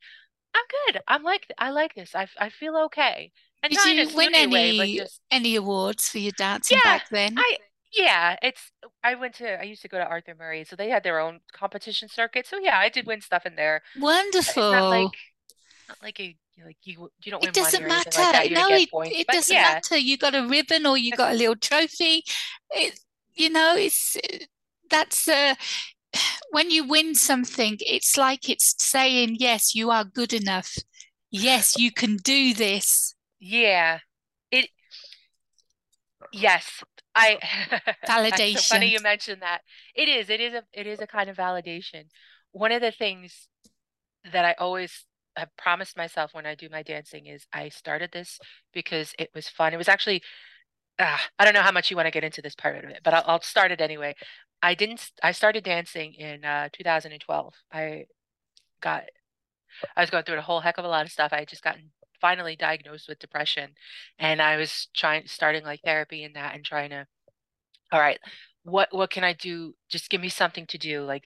I'm 0.55 0.65
good. 0.93 1.03
I'm 1.09 1.23
like 1.23 1.47
I 1.59 1.71
like 1.71 1.95
this. 1.95 2.15
I 2.15 2.29
I 2.39 2.51
feel 2.51 2.77
okay. 2.87 3.33
And 3.63 3.73
Did 3.73 3.75
not 3.75 3.87
in 3.87 3.99
a 3.99 4.05
you 4.05 4.15
win 4.15 4.35
snooty 4.35 4.47
way, 4.47 4.81
any 4.81 4.97
just 4.97 5.21
any 5.31 5.55
awards 5.57 6.09
for 6.09 6.19
your 6.19 6.33
dancing 6.33 6.81
yeah. 6.83 6.83
back 6.83 7.09
then? 7.11 7.37
I 7.37 7.59
yeah, 7.93 8.37
it's 8.43 8.73
I 9.03 9.15
went 9.15 9.35
to 9.37 9.59
I 9.61 9.65
used 9.65 9.83
to 9.83 9.89
go 9.89 9.99
to 9.99 10.05
Arthur 10.07 10.35
Murray, 10.35 10.65
so 10.65 10.77
they 10.77 10.91
had 10.91 11.03
their 11.03 11.21
own 11.21 11.41
competition 11.53 12.09
circuit. 12.09 12.47
So 12.47 12.59
yeah, 12.59 12.79
I 12.79 12.89
did 12.89 13.07
win 13.07 13.21
stuff 13.21 13.47
in 13.47 13.57
there. 13.57 13.83
Not 14.71 14.89
like 14.91 15.11
Wonderful. 15.11 15.13
Not 15.89 15.99
like 16.03 16.21
a 16.21 16.37
like 16.65 16.77
you 16.85 17.11
you 17.25 17.31
don't 17.31 17.45
It 17.45 17.53
doesn't 17.53 17.83
like 17.83 17.89
matter. 17.89 18.21
didn't 18.43 18.55
No, 18.55 18.69
it, 18.71 18.89
it 18.93 19.27
but 19.27 19.33
doesn't 19.33 19.55
yeah, 19.55 19.63
matter. 19.63 19.97
You 19.97 20.17
got 20.19 20.35
a 20.35 20.47
ribbon 20.47 20.87
or 20.87 20.97
you 20.97 21.13
got 21.13 21.33
a 21.33 21.37
little 21.37 21.57
trophy. 21.57 22.25
It, 22.71 23.01
you 23.35 23.51
know, 23.51 23.75
it's 23.77 24.17
that's 24.91 25.29
uh, 25.29 25.55
when 26.51 26.71
you 26.71 26.85
win 26.87 27.15
something, 27.15 27.77
it's 27.81 28.17
like 28.17 28.49
it's 28.49 28.75
saying, 28.83 29.37
yes, 29.41 29.75
you 29.75 29.91
are 29.91 30.05
good 30.05 30.33
enough. 30.33 30.77
Yes, 31.31 31.77
you 31.79 31.93
can 31.93 32.17
do 32.17 32.55
this. 32.55 33.15
yeah. 33.39 33.99
It 34.51 34.71
yes. 36.33 36.83
I 37.15 37.39
that's 38.07 38.45
so 38.53 38.63
funny 38.63 38.91
Validation. 38.91 38.91
you 38.91 39.01
mentioned 39.01 39.43
that. 39.43 39.63
It 39.95 40.09
is. 40.09 40.31
It 40.31 40.41
is 40.41 40.55
a 40.55 40.63
it 40.73 40.87
is 40.87 41.01
a 41.01 41.07
kind 41.07 41.31
of 41.31 41.37
validation. 41.37 42.05
One 42.53 42.73
of 42.73 42.81
the 42.83 42.93
things 42.93 43.49
that 44.33 44.45
I 44.45 44.55
always 44.59 45.05
have 45.37 45.57
promised 45.57 45.97
myself 45.97 46.35
when 46.35 46.47
I 46.47 46.55
do 46.55 46.69
my 46.71 46.83
dancing 46.83 47.27
is 47.27 47.47
I 47.53 47.69
started 47.69 48.11
this 48.13 48.39
because 48.73 49.15
it 49.19 49.31
was 49.35 49.49
fun. 49.49 49.75
It 49.75 49.79
was 49.79 49.89
actually 49.89 50.23
uh, 50.99 51.17
I 51.39 51.45
don't 51.45 51.55
know 51.55 51.63
how 51.63 51.73
much 51.73 51.91
you 51.91 51.97
want 51.97 52.07
to 52.07 52.11
get 52.11 52.25
into 52.25 52.43
this 52.43 52.55
part 52.55 52.83
of 52.83 52.91
it, 52.91 53.01
but 53.05 53.15
I'll, 53.15 53.25
I'll 53.27 53.43
start 53.43 53.71
it 53.71 53.81
anyway. 53.81 54.15
I 54.63 54.75
didn't. 54.75 55.11
I 55.23 55.33
started 55.33 55.65
dancing 55.65 56.15
in 56.15 56.45
uh, 56.45 56.69
2012. 56.73 57.55
I 57.73 58.07
got. 58.81 59.05
I 59.97 60.01
was 60.01 60.11
going 60.11 60.25
through 60.25 60.39
a 60.39 60.43
whole 60.43 60.61
heck 60.61 60.79
of 60.79 60.85
a 60.85 60.89
lot 60.89 61.05
of 61.05 61.13
stuff. 61.13 61.33
I 61.33 61.41
had 61.41 61.49
just 61.49 61.63
gotten 61.63 61.91
finally 62.21 62.57
diagnosed 62.57 63.09
with 63.09 63.19
depression, 63.19 63.71
and 64.19 64.41
I 64.41 64.57
was 64.57 64.89
trying 64.95 65.27
starting 65.27 65.65
like 65.65 65.81
therapy 65.85 66.25
and 66.25 66.35
that, 66.37 66.55
and 66.55 66.65
trying 66.65 66.91
to. 66.91 67.07
All 67.93 68.01
right, 68.01 68.19
what 68.67 68.89
what 68.93 69.11
can 69.11 69.25
I 69.25 69.33
do? 69.33 69.75
Just 69.89 70.11
give 70.11 70.21
me 70.21 70.29
something 70.29 70.67
to 70.67 70.79
do, 70.79 71.03
like 71.03 71.25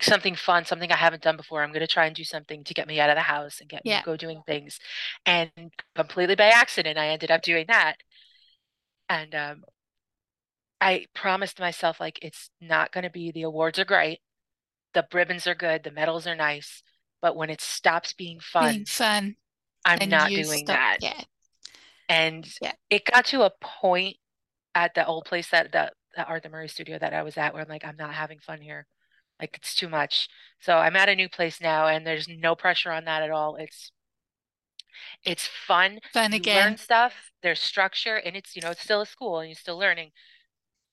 something 0.00 0.34
fun, 0.34 0.64
something 0.66 0.92
I 0.92 0.96
haven't 0.96 1.22
done 1.22 1.36
before. 1.36 1.62
I'm 1.62 1.72
gonna 1.72 1.86
try 1.86 2.06
and 2.06 2.14
do 2.14 2.24
something 2.24 2.62
to 2.64 2.74
get 2.74 2.86
me 2.86 3.00
out 3.00 3.10
of 3.10 3.16
the 3.16 3.22
house 3.22 3.60
and 3.60 3.68
get 3.70 3.84
me 3.84 3.98
go 4.04 4.16
doing 4.16 4.42
things, 4.46 4.78
and 5.24 5.50
completely 5.94 6.34
by 6.34 6.48
accident, 6.48 6.98
I 6.98 7.08
ended 7.08 7.30
up 7.30 7.42
doing 7.42 7.66
that. 7.68 7.96
And 9.08 9.34
um, 9.34 9.64
I 10.80 11.06
promised 11.14 11.58
myself 11.60 12.00
like 12.00 12.18
it's 12.22 12.50
not 12.60 12.92
going 12.92 13.04
to 13.04 13.10
be 13.10 13.32
the 13.32 13.42
awards 13.42 13.78
are 13.78 13.84
great, 13.84 14.20
the 14.92 15.06
ribbons 15.12 15.46
are 15.46 15.54
good, 15.54 15.84
the 15.84 15.90
medals 15.90 16.26
are 16.26 16.36
nice, 16.36 16.82
but 17.22 17.36
when 17.36 17.50
it 17.50 17.60
stops 17.60 18.12
being 18.12 18.40
fun, 18.40 18.72
being 18.72 18.84
fun, 18.84 19.22
fun. 19.22 19.36
I'm 19.84 20.08
not 20.08 20.28
doing 20.28 20.44
stop. 20.44 20.66
that. 20.66 20.98
Yeah. 21.00 21.22
And 22.08 22.46
Yeah. 22.60 22.72
it 22.90 23.04
got 23.06 23.26
to 23.26 23.42
a 23.42 23.50
point 23.60 24.16
at 24.74 24.94
the 24.94 25.06
old 25.06 25.24
place 25.24 25.48
that 25.50 25.72
the, 25.72 25.90
the 26.16 26.24
Arthur 26.26 26.48
Murray 26.50 26.68
studio 26.68 26.98
that 26.98 27.14
I 27.14 27.22
was 27.22 27.36
at 27.36 27.52
where 27.54 27.62
I'm 27.62 27.68
like, 27.68 27.84
I'm 27.84 27.96
not 27.96 28.14
having 28.14 28.38
fun 28.40 28.60
here. 28.60 28.86
Like 29.40 29.56
it's 29.56 29.74
too 29.74 29.88
much. 29.88 30.28
So 30.60 30.78
I'm 30.78 30.96
at 30.96 31.08
a 31.08 31.14
new 31.16 31.28
place 31.28 31.60
now 31.60 31.86
and 31.88 32.06
there's 32.06 32.28
no 32.28 32.54
pressure 32.54 32.92
on 32.92 33.04
that 33.06 33.22
at 33.22 33.30
all. 33.30 33.56
It's 33.56 33.92
it's 35.24 35.46
fun. 35.46 35.98
Fun 36.12 36.32
You 36.32 36.38
again. 36.38 36.64
learn 36.64 36.76
stuff, 36.76 37.14
there's 37.42 37.60
structure, 37.60 38.16
and 38.16 38.36
it's, 38.36 38.56
you 38.56 38.62
know, 38.62 38.70
it's 38.70 38.82
still 38.82 39.00
a 39.00 39.06
school 39.06 39.38
and 39.40 39.48
you're 39.48 39.56
still 39.56 39.78
learning, 39.78 40.12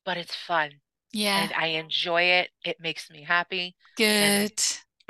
but 0.06 0.18
it's 0.18 0.36
fun 0.36 0.72
Yeah. 1.12 1.42
and 1.44 1.54
I 1.54 1.68
enjoy 1.68 2.24
it. 2.24 2.51
It 2.66 2.78
makes 2.80 3.10
me 3.12 3.24
happy. 3.24 3.75
Good. 3.96 4.62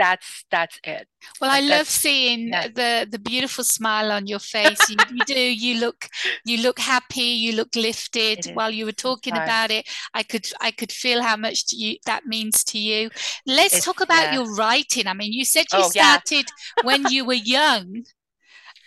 That's 0.02 0.46
that's 0.50 0.80
it. 0.84 1.08
Well, 1.40 1.52
I 1.52 1.60
love 1.60 1.88
seeing 1.88 2.48
yeah. 2.48 2.68
the 2.68 3.08
the 3.10 3.20
beautiful 3.20 3.64
smile 3.64 4.12
on 4.12 4.26
your 4.26 4.40
face. 4.40 4.80
You, 4.90 4.98
you 5.12 5.26
do. 5.26 5.40
You 5.40 5.80
look 5.80 6.08
you 6.44 6.58
look 6.64 6.80
happy. 6.80 7.22
You 7.46 7.54
look 7.56 7.76
lifted. 7.76 8.46
While 8.56 8.72
you 8.72 8.86
were 8.86 8.94
talking 9.10 9.36
fun. 9.36 9.44
about 9.44 9.70
it, 9.70 9.88
I 10.16 10.24
could 10.24 10.48
I 10.60 10.72
could 10.72 10.92
feel 10.92 11.22
how 11.22 11.38
much 11.38 11.72
you 11.72 11.98
that 12.08 12.26
means 12.26 12.64
to 12.66 12.80
you. 12.80 13.12
Let's 13.46 13.76
It's 13.76 13.86
talk 13.86 14.02
about 14.02 14.34
yeah. 14.34 14.34
your 14.34 14.56
writing. 14.56 15.06
I 15.06 15.14
mean, 15.14 15.34
you 15.34 15.46
said 15.46 15.66
you 15.72 15.80
Oh 15.84 15.92
yeah. 15.94 16.18
started 16.18 16.48
when 16.84 17.06
you 17.06 17.26
were 17.26 17.34
young. 17.58 18.04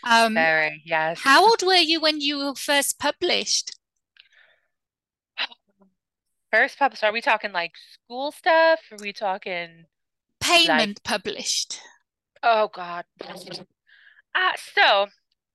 Um, 0.07 0.35
Very, 0.35 0.83
yes. 0.85 1.21
how 1.23 1.47
old 1.49 1.63
were 1.63 1.77
you 1.77 1.99
when 1.99 2.21
you 2.21 2.37
were 2.37 2.55
first 2.55 2.99
published? 2.99 3.73
First 6.53 6.79
pub, 6.79 6.97
so 6.97 7.07
are 7.09 7.13
we 7.13 7.23
talking 7.23 7.53
like 7.53 7.73
school 7.95 8.31
stuff? 8.31 8.81
Are 8.93 8.99
we 9.01 9.13
talking 9.15 9.87
like, 10.67 10.67
Payment 10.69 11.03
published. 11.05 11.81
oh 12.43 12.69
God. 12.73 13.05
Uh, 14.35 14.53
so 14.75 15.07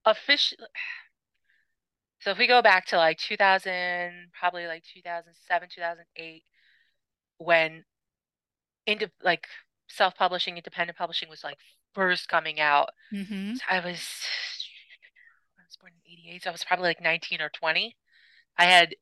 official, 0.06 0.58
so 2.20 2.32
if 2.32 2.38
we 2.38 2.48
go 2.48 2.62
back 2.62 2.86
to 2.88 2.98
like 2.98 3.18
2000, 3.18 4.32
probably 4.40 4.68
like 4.68 4.84
2007, 4.94 5.70
2008, 5.74 6.44
when 7.38 7.84
into 8.86 9.12
like 9.24 9.48
self-publishing, 9.88 10.58
independent 10.58 10.98
publishing 10.98 11.30
was 11.30 11.44
like 11.44 11.58
first 11.94 12.28
coming 12.28 12.60
out. 12.60 12.90
hmm 13.12 13.54
So 13.56 13.62
I 13.70 13.80
was, 13.80 14.00
I 15.60 15.64
was 15.68 15.78
born 15.80 15.94
in 16.06 16.12
88, 16.12 16.44
so 16.44 16.50
I 16.50 16.54
was 16.54 16.64
probably 16.64 16.90
like 16.90 17.02
19 17.02 17.42
or 17.42 17.50
20. 17.50 17.96
I 18.58 18.66
had 18.66 18.96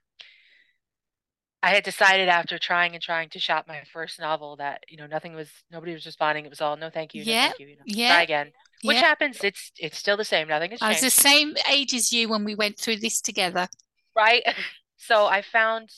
I 1.62 1.71
had 1.71 1.83
decided 1.83 2.29
after 2.29 2.59
trying 2.59 2.95
and 2.95 3.03
trying 3.03 3.31
to 3.31 3.38
shop 3.38 3.67
my 3.67 3.83
first 3.93 4.21
novel 4.21 4.57
that, 4.57 4.85
you 4.88 4.97
know, 4.97 5.07
nothing 5.07 5.35
was, 5.35 5.50
nobody 5.73 5.93
was 5.93 6.07
responding. 6.07 6.45
It 6.45 6.50
was 6.50 6.61
all, 6.61 6.77
no, 6.77 6.88
thank 6.88 7.15
you, 7.15 7.25
no, 7.25 7.33
thank 7.33 7.59
you, 7.59 7.67
you 7.67 7.77
know, 7.77 8.07
try 8.07 8.23
again, 8.23 8.53
which 8.83 8.97
Yeah. 8.97 9.03
happens. 9.03 9.38
It's, 9.43 9.73
it's 9.77 9.99
still 9.99 10.17
the 10.17 10.25
same. 10.25 10.47
Nothing 10.49 10.71
has 10.71 10.83
I 10.83 10.91
was 10.91 11.00
the 11.00 11.11
same 11.11 11.57
age 11.69 11.95
as 11.95 12.12
you 12.12 12.29
when 12.29 12.45
we 12.45 12.55
went 12.55 12.79
through 12.79 12.97
this 12.97 13.21
together. 13.21 13.69
right? 14.15 14.43
So 15.00 15.27
I 15.27 15.43
found, 15.43 15.91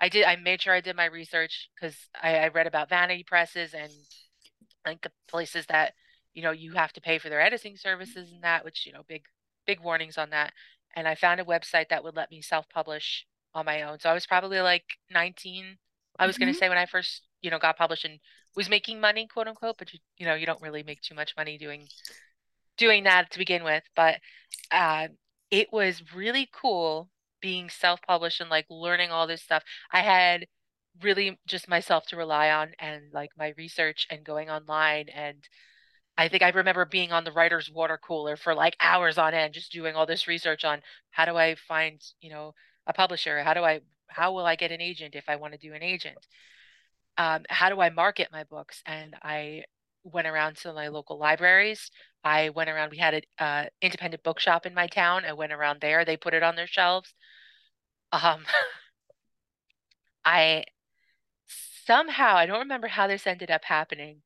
I 0.00 0.08
did, 0.08 0.24
I 0.24 0.36
made 0.36 0.62
sure 0.62 0.72
I 0.72 0.80
did 0.80 0.96
my 0.96 1.04
research 1.04 1.68
because 1.74 1.94
I, 2.22 2.38
I 2.38 2.48
read 2.48 2.66
about 2.66 2.88
vanity 2.88 3.22
presses 3.22 3.74
and 3.74 3.92
like 4.86 5.06
places 5.28 5.66
that, 5.66 5.92
you 6.32 6.42
know, 6.42 6.52
you 6.52 6.72
have 6.72 6.90
to 6.94 7.02
pay 7.02 7.18
for 7.18 7.28
their 7.28 7.42
editing 7.42 7.76
services 7.76 8.32
and 8.32 8.42
that, 8.44 8.64
which, 8.64 8.86
you 8.86 8.94
know, 8.94 9.02
big, 9.06 9.24
big 9.66 9.80
warnings 9.80 10.16
on 10.16 10.30
that. 10.30 10.54
And 10.94 11.06
I 11.06 11.16
found 11.16 11.38
a 11.38 11.44
website 11.44 11.90
that 11.90 12.02
would 12.02 12.16
let 12.16 12.30
me 12.30 12.40
self-publish 12.40 13.26
on 13.56 13.66
my 13.66 13.82
own. 13.84 14.00
So 14.00 14.10
I 14.10 14.14
was 14.14 14.26
probably 14.26 14.60
like 14.62 14.84
19, 15.10 15.78
I 16.20 16.26
was 16.28 16.38
going 16.38 16.48
hmm 16.48 16.52
to 16.52 16.58
say 16.58 16.68
when 16.70 16.78
I 16.78 16.86
first, 16.86 17.22
you 17.42 17.50
know, 17.50 17.60
got 17.60 17.78
published 17.78 18.06
and 18.06 18.20
was 18.56 18.70
making 18.70 19.00
money, 19.00 19.28
quote 19.28 19.48
unquote, 19.48 19.78
but 19.78 19.92
you, 19.94 20.00
you 20.18 20.26
know, 20.26 20.36
you 20.36 20.46
don't 20.46 20.62
really 20.62 20.84
make 20.84 21.02
too 21.02 21.16
much 21.16 21.34
money 21.38 21.58
doing 21.58 21.90
doing 22.78 23.04
that 23.04 23.30
to 23.32 23.38
begin 23.38 23.64
with. 23.64 23.84
But 23.96 24.16
uh, 24.72 25.08
it 25.50 25.68
was 25.72 26.02
really 26.14 26.48
cool 26.52 27.10
being 27.40 27.70
self-published 27.70 28.40
and 28.40 28.50
like 28.50 28.66
learning 28.70 29.10
all 29.12 29.28
this 29.28 29.42
stuff. 29.42 29.64
I 29.92 30.00
had 30.02 30.46
really 31.02 31.38
just 31.46 31.68
myself 31.68 32.06
to 32.08 32.16
rely 32.16 32.50
on 32.50 32.72
and 32.80 33.04
like 33.12 33.30
my 33.38 33.54
research 33.58 34.06
and 34.10 34.24
going 34.24 34.50
online 34.50 35.08
and 35.10 35.38
I 36.18 36.28
think 36.28 36.42
I 36.42 36.50
remember 36.50 36.84
being 36.84 37.12
on 37.12 37.24
the 37.24 37.32
writer's 37.32 37.70
water 37.70 37.98
cooler 37.98 38.36
for 38.36 38.54
like 38.54 38.76
hours 38.80 39.18
on 39.18 39.34
end, 39.34 39.54
just 39.54 39.72
doing 39.72 39.96
all 39.96 40.06
this 40.06 40.28
research 40.28 40.64
on 40.64 40.80
how 41.10 41.24
do 41.26 41.36
I 41.36 41.56
find, 41.68 42.00
you 42.20 42.30
know, 42.30 42.54
a 42.86 42.92
publisher? 42.92 43.42
How 43.42 43.54
do 43.54 43.64
I, 43.64 43.80
how 44.08 44.32
will 44.32 44.46
I 44.46 44.56
get 44.56 44.72
an 44.72 44.80
agent 44.80 45.14
if 45.14 45.24
I 45.28 45.36
want 45.36 45.52
to 45.52 45.58
do 45.58 45.74
an 45.74 45.82
agent? 45.82 46.26
Um, 47.18 47.44
how 47.48 47.68
do 47.70 47.80
I 47.80 47.90
market 47.90 48.28
my 48.30 48.44
books? 48.44 48.82
And 48.86 49.14
I 49.22 49.64
went 50.04 50.26
around 50.26 50.56
to 50.58 50.72
my 50.72 50.88
local 50.88 51.18
libraries. 51.18 51.90
I 52.22 52.50
went 52.50 52.70
around, 52.70 52.90
we 52.90 52.98
had 52.98 53.14
an 53.14 53.22
uh, 53.38 53.64
independent 53.82 54.22
bookshop 54.22 54.66
in 54.66 54.74
my 54.74 54.86
town. 54.86 55.24
I 55.24 55.32
went 55.32 55.52
around 55.52 55.80
there. 55.80 56.04
They 56.04 56.16
put 56.16 56.34
it 56.34 56.42
on 56.42 56.56
their 56.56 56.66
shelves. 56.66 57.12
Um, 58.12 58.44
I 60.24 60.64
somehow, 61.86 62.36
I 62.36 62.46
don't 62.46 62.60
remember 62.60 62.88
how 62.88 63.06
this 63.06 63.26
ended 63.26 63.50
up 63.50 63.64
happening, 63.64 64.22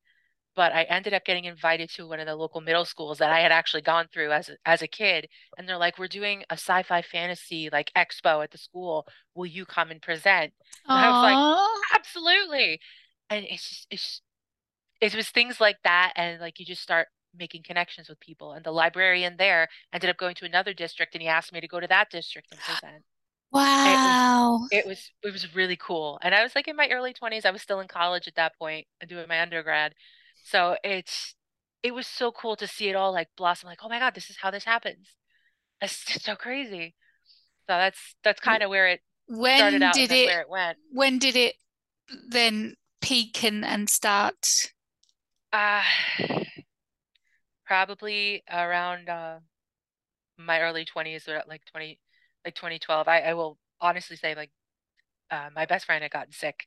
but 0.55 0.73
I 0.73 0.83
ended 0.83 1.13
up 1.13 1.23
getting 1.23 1.45
invited 1.45 1.89
to 1.91 2.07
one 2.07 2.19
of 2.19 2.27
the 2.27 2.35
local 2.35 2.61
middle 2.61 2.85
schools 2.85 3.19
that 3.19 3.31
I 3.31 3.39
had 3.39 3.51
actually 3.51 3.83
gone 3.83 4.07
through 4.11 4.31
as 4.31 4.49
a, 4.49 4.57
as 4.65 4.81
a 4.81 4.87
kid. 4.87 5.27
And 5.57 5.67
they're 5.67 5.77
like, 5.77 5.97
we're 5.97 6.07
doing 6.07 6.43
a 6.49 6.53
sci-fi 6.53 7.01
fantasy 7.01 7.69
like 7.71 7.91
expo 7.95 8.43
at 8.43 8.51
the 8.51 8.57
school. 8.57 9.07
Will 9.33 9.45
you 9.45 9.65
come 9.65 9.91
and 9.91 10.01
present? 10.01 10.53
And 10.87 10.99
I 10.99 11.09
was 11.09 11.23
like, 11.23 11.99
absolutely. 11.99 12.79
And 13.29 13.45
it's 13.49 13.69
just, 13.69 13.87
it's, 13.89 14.21
it 14.99 15.15
was 15.15 15.29
things 15.29 15.61
like 15.61 15.77
that. 15.83 16.13
And 16.17 16.41
like, 16.41 16.59
you 16.59 16.65
just 16.65 16.81
start 16.81 17.07
making 17.37 17.63
connections 17.63 18.09
with 18.09 18.19
people. 18.19 18.51
And 18.51 18.65
the 18.65 18.71
librarian 18.71 19.35
there 19.37 19.69
ended 19.93 20.09
up 20.09 20.17
going 20.17 20.35
to 20.35 20.45
another 20.45 20.73
district 20.73 21.15
and 21.15 21.21
he 21.21 21.29
asked 21.29 21.53
me 21.53 21.61
to 21.61 21.67
go 21.67 21.79
to 21.79 21.87
that 21.87 22.09
district 22.09 22.49
and 22.51 22.59
present. 22.65 23.03
It 23.53 23.57
was 23.57 23.65
wow. 23.65 24.67
it 24.71 24.85
was 24.87 25.11
it 25.23 25.33
was 25.33 25.53
really 25.53 25.75
cool. 25.75 26.19
And 26.21 26.33
I 26.33 26.41
was 26.41 26.55
like 26.55 26.69
in 26.69 26.75
my 26.77 26.87
early 26.89 27.13
20s. 27.13 27.45
I 27.45 27.51
was 27.51 27.61
still 27.61 27.81
in 27.81 27.87
college 27.89 28.27
at 28.27 28.35
that 28.35 28.57
point, 28.57 28.87
doing 29.07 29.25
my 29.27 29.41
undergrad. 29.41 29.93
So 30.43 30.77
it's 30.83 31.35
it 31.83 31.93
was 31.93 32.07
so 32.07 32.31
cool 32.31 32.55
to 32.57 32.67
see 32.67 32.89
it 32.89 32.95
all 32.95 33.11
like 33.13 33.29
blossom 33.37 33.67
like, 33.67 33.79
"Oh 33.83 33.89
my 33.89 33.99
God, 33.99 34.15
this 34.15 34.29
is 34.29 34.37
how 34.41 34.51
this 34.51 34.65
happens." 34.65 35.15
It's 35.81 36.05
just 36.05 36.25
so 36.25 36.35
crazy. 36.35 36.95
So 37.67 37.73
that's 37.77 38.15
that's 38.23 38.41
kind 38.41 38.63
of 38.63 38.69
where 38.69 38.87
it 38.87 39.01
started 39.55 39.81
When 39.81 39.83
out 39.83 39.97
did 39.97 40.11
it, 40.11 40.27
where 40.27 40.41
it 40.41 40.49
went. 40.49 40.77
when 40.91 41.17
did 41.17 41.35
it 41.35 41.55
then 42.29 42.75
peak 43.01 43.43
and, 43.43 43.65
and 43.65 43.89
start? 43.89 44.71
Uh 45.53 45.83
probably 47.65 48.43
around 48.51 49.09
uh 49.09 49.39
my 50.37 50.61
early 50.61 50.85
20s 50.85 51.27
or 51.27 51.43
like 51.47 51.63
20 51.65 51.99
like 52.45 52.55
2012. 52.55 53.07
I 53.07 53.21
I 53.21 53.33
will 53.33 53.57
honestly 53.79 54.15
say 54.15 54.35
like 54.35 54.51
uh, 55.31 55.49
my 55.55 55.65
best 55.65 55.85
friend 55.85 56.03
had 56.03 56.11
gotten 56.11 56.33
sick 56.33 56.65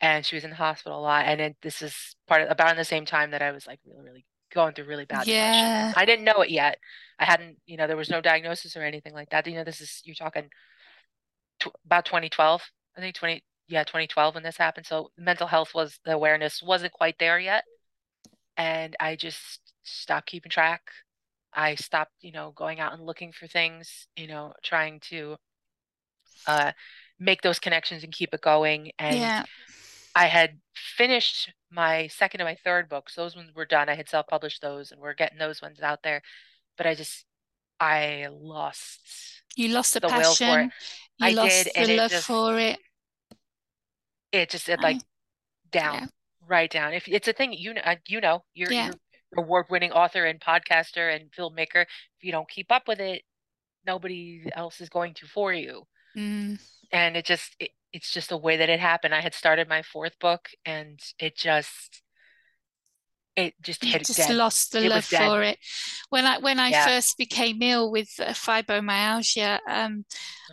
and 0.00 0.24
she 0.24 0.36
was 0.36 0.44
in 0.44 0.50
the 0.50 0.56
hospital 0.56 0.98
a 0.98 1.02
lot. 1.02 1.26
And 1.26 1.40
then 1.40 1.56
this 1.62 1.82
is 1.82 2.16
part 2.26 2.42
of 2.42 2.50
about 2.50 2.70
in 2.70 2.76
the 2.76 2.84
same 2.84 3.06
time 3.06 3.30
that 3.32 3.42
I 3.42 3.52
was 3.52 3.66
like 3.66 3.80
really, 3.86 4.04
really 4.04 4.26
going 4.52 4.74
through 4.74 4.86
really 4.86 5.04
bad 5.04 5.28
depression. 5.28 5.34
Yeah. 5.34 5.92
I 5.96 6.04
didn't 6.04 6.24
know 6.24 6.40
it 6.42 6.50
yet. 6.50 6.78
I 7.18 7.24
hadn't, 7.24 7.58
you 7.66 7.76
know, 7.76 7.86
there 7.86 7.96
was 7.96 8.10
no 8.10 8.20
diagnosis 8.20 8.76
or 8.76 8.82
anything 8.82 9.12
like 9.12 9.30
that. 9.30 9.46
You 9.46 9.56
know, 9.56 9.64
this 9.64 9.80
is 9.80 10.00
you're 10.04 10.14
talking 10.14 10.50
tw 11.60 11.68
about 11.84 12.04
2012. 12.04 12.62
I 12.96 13.00
think 13.00 13.14
20, 13.14 13.44
yeah, 13.68 13.84
2012 13.84 14.34
when 14.34 14.42
this 14.44 14.56
happened. 14.56 14.86
So 14.86 15.10
mental 15.16 15.46
health 15.46 15.74
was 15.74 15.98
the 16.04 16.12
awareness 16.12 16.62
wasn't 16.62 16.92
quite 16.92 17.18
there 17.18 17.38
yet. 17.38 17.64
And 18.56 18.96
I 19.00 19.16
just 19.16 19.60
stopped 19.84 20.28
keeping 20.28 20.50
track. 20.50 20.82
I 21.52 21.74
stopped, 21.76 22.12
you 22.20 22.32
know, 22.32 22.52
going 22.52 22.80
out 22.80 22.92
and 22.92 23.04
looking 23.04 23.32
for 23.32 23.46
things, 23.46 24.08
you 24.16 24.26
know, 24.26 24.52
trying 24.62 25.00
to 25.10 25.36
uh 26.46 26.72
make 27.18 27.42
those 27.42 27.58
connections 27.58 28.04
and 28.04 28.12
keep 28.12 28.32
it 28.32 28.40
going. 28.40 28.92
And 28.98 29.18
Yeah. 29.18 29.44
I 30.18 30.26
had 30.26 30.58
finished 30.74 31.52
my 31.70 32.08
second 32.08 32.40
and 32.40 32.48
my 32.48 32.56
third 32.64 32.88
books. 32.88 33.14
Those 33.14 33.36
ones 33.36 33.50
were 33.54 33.66
done. 33.66 33.88
I 33.88 33.94
had 33.94 34.08
self-published 34.08 34.60
those 34.62 34.90
and 34.92 35.00
we're 35.00 35.14
getting 35.14 35.38
those 35.38 35.62
ones 35.62 35.80
out 35.80 36.02
there. 36.02 36.22
But 36.76 36.86
I 36.86 36.94
just 36.94 37.24
I 37.80 38.26
lost 38.30 39.00
You 39.56 39.68
lost 39.68 39.94
the 39.94 40.00
the 40.00 40.08
will 40.08 40.34
for 40.34 40.60
it. 40.60 40.70
passion. 40.70 40.72
You 41.18 41.26
I 41.26 41.30
did, 41.30 41.36
lost 41.36 41.64
the 41.64 41.78
and 41.78 41.96
love 41.96 42.10
just 42.10 42.26
for 42.26 42.58
it. 42.58 42.78
it 44.32 44.50
just 44.50 44.68
it 44.68 44.80
I, 44.80 44.82
like 44.82 44.96
yeah. 44.96 46.00
down, 46.00 46.08
right 46.46 46.70
down. 46.70 46.94
If 46.94 47.06
it's 47.08 47.28
a 47.28 47.32
thing, 47.32 47.52
you 47.52 47.74
know, 47.74 47.82
uh, 47.84 47.96
you 48.08 48.20
know, 48.20 48.44
you're 48.54 48.72
Yeah. 48.72 48.86
you're 49.32 49.44
award-winning 49.44 49.92
author 49.92 50.24
and 50.24 50.40
podcaster 50.40 51.14
and 51.14 51.30
filmmaker. 51.32 51.82
If 51.82 52.22
you 52.22 52.32
don't 52.32 52.48
keep 52.48 52.72
up 52.72 52.88
with 52.88 53.00
it, 53.00 53.22
nobody 53.86 54.50
else 54.54 54.80
is 54.80 54.88
going 54.88 55.14
to 55.14 55.26
for 55.26 55.52
you. 55.52 55.86
Mm. 56.16 56.58
And 56.92 57.16
it 57.16 57.24
just 57.24 57.54
it, 57.60 57.70
it's 57.92 58.12
just 58.12 58.28
the 58.30 58.36
way 58.38 58.56
that 58.58 58.68
it 58.70 58.80
happened. 58.80 59.14
I 59.14 59.20
had 59.20 59.34
started 59.34 59.68
my 59.68 59.82
fourth 59.82 60.18
book 60.18 60.50
and 60.64 61.00
it 61.18 61.36
just 61.36 62.02
it 63.36 63.54
just 63.62 63.84
hit 63.84 64.04
just 64.04 64.14
dead. 64.14 64.28
lost 64.28 64.72
the 64.72 64.80
It 64.80 64.92
love 64.92 65.04
for 65.04 65.42
it. 65.42 65.58
When 66.10 66.24
I 66.26 66.38
when 66.38 66.58
I 66.58 66.72
Yeah. 66.72 66.84
first 66.84 67.16
became 67.18 67.62
ill 67.62 67.90
with 67.90 68.10
uh, 68.18 68.30
fibromyalgia, 68.32 69.60
um, 69.68 70.04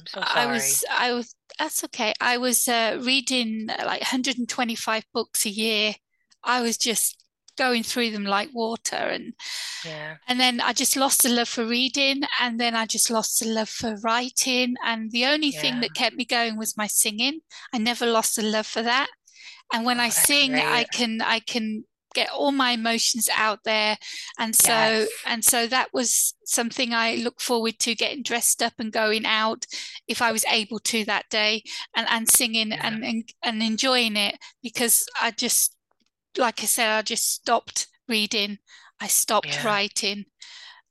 so 0.08 0.22
I 0.34 0.48
was 0.48 0.84
I 0.92 1.14
was 1.14 1.36
that's 1.60 1.84
okay. 1.86 2.14
I 2.22 2.38
was 2.38 2.68
uh, 2.68 3.00
reading 3.04 3.68
uh, 3.70 3.84
like 3.86 4.02
125 4.02 5.06
books 5.14 5.46
a 5.46 5.50
year. 5.50 5.96
I 6.44 6.62
was 6.62 6.78
just 6.78 7.25
going 7.58 7.84
through 7.84 8.12
them 8.12 8.26
like 8.26 8.50
water 8.54 8.96
and 8.96 9.34
yeah 9.86 10.16
and 10.28 10.40
then 10.40 10.60
i 10.62 10.74
just 10.74 10.96
lost 10.96 11.24
the 11.24 11.30
love 11.30 11.48
for 11.48 11.66
reading 11.66 12.22
and 12.42 12.60
then 12.60 12.76
i 12.76 12.86
just 12.86 13.10
lost 13.10 13.40
the 13.40 13.48
love 13.48 13.70
for 13.70 13.96
writing 14.04 14.76
and 14.86 15.12
the 15.12 15.26
only 15.26 15.50
yeah. 15.50 15.62
thing 15.62 15.80
that 15.80 15.94
kept 15.94 16.16
me 16.16 16.26
going 16.26 16.58
was 16.58 16.78
my 16.78 16.88
singing 16.88 17.40
i 17.74 17.78
never 17.78 18.06
lost 18.06 18.36
the 18.36 18.44
love 18.44 18.68
for 18.68 18.82
that 18.82 19.08
and 19.74 19.86
when 19.86 20.00
oh, 20.00 20.04
i 20.04 20.10
sing 20.10 20.52
great. 20.52 20.66
i 20.66 20.84
can 20.84 21.22
i 21.22 21.40
can 21.40 21.84
get 22.16 22.30
all 22.30 22.54
my 22.54 22.72
emotions 22.72 23.28
out 23.36 23.60
there 23.66 23.98
and 24.40 24.56
so 24.56 24.72
yes. 24.72 25.10
and 25.28 25.44
so 25.44 25.68
that 25.68 25.90
was 25.94 26.34
something 26.46 26.94
i 26.94 27.16
look 27.16 27.42
forward 27.42 27.78
to 27.78 27.94
getting 27.94 28.24
dressed 28.24 28.64
up 28.64 28.72
and 28.80 28.94
going 28.94 29.26
out 29.26 29.66
if 30.08 30.22
i 30.22 30.32
was 30.32 30.46
able 30.46 30.80
to 30.80 31.04
that 31.04 31.26
day 31.30 31.62
and 31.96 32.08
and 32.10 32.30
singing 32.30 32.70
yeah. 32.70 32.88
and, 32.88 33.04
and 33.04 33.30
and 33.44 33.62
enjoying 33.62 34.16
it 34.16 34.38
because 34.64 35.06
i 35.22 35.30
just 35.30 35.75
like 36.38 36.62
i 36.62 36.66
said 36.66 36.90
i 36.90 37.02
just 37.02 37.34
stopped 37.34 37.88
reading 38.08 38.58
i 39.00 39.08
stopped 39.08 39.48
yeah. 39.48 39.66
writing 39.66 40.26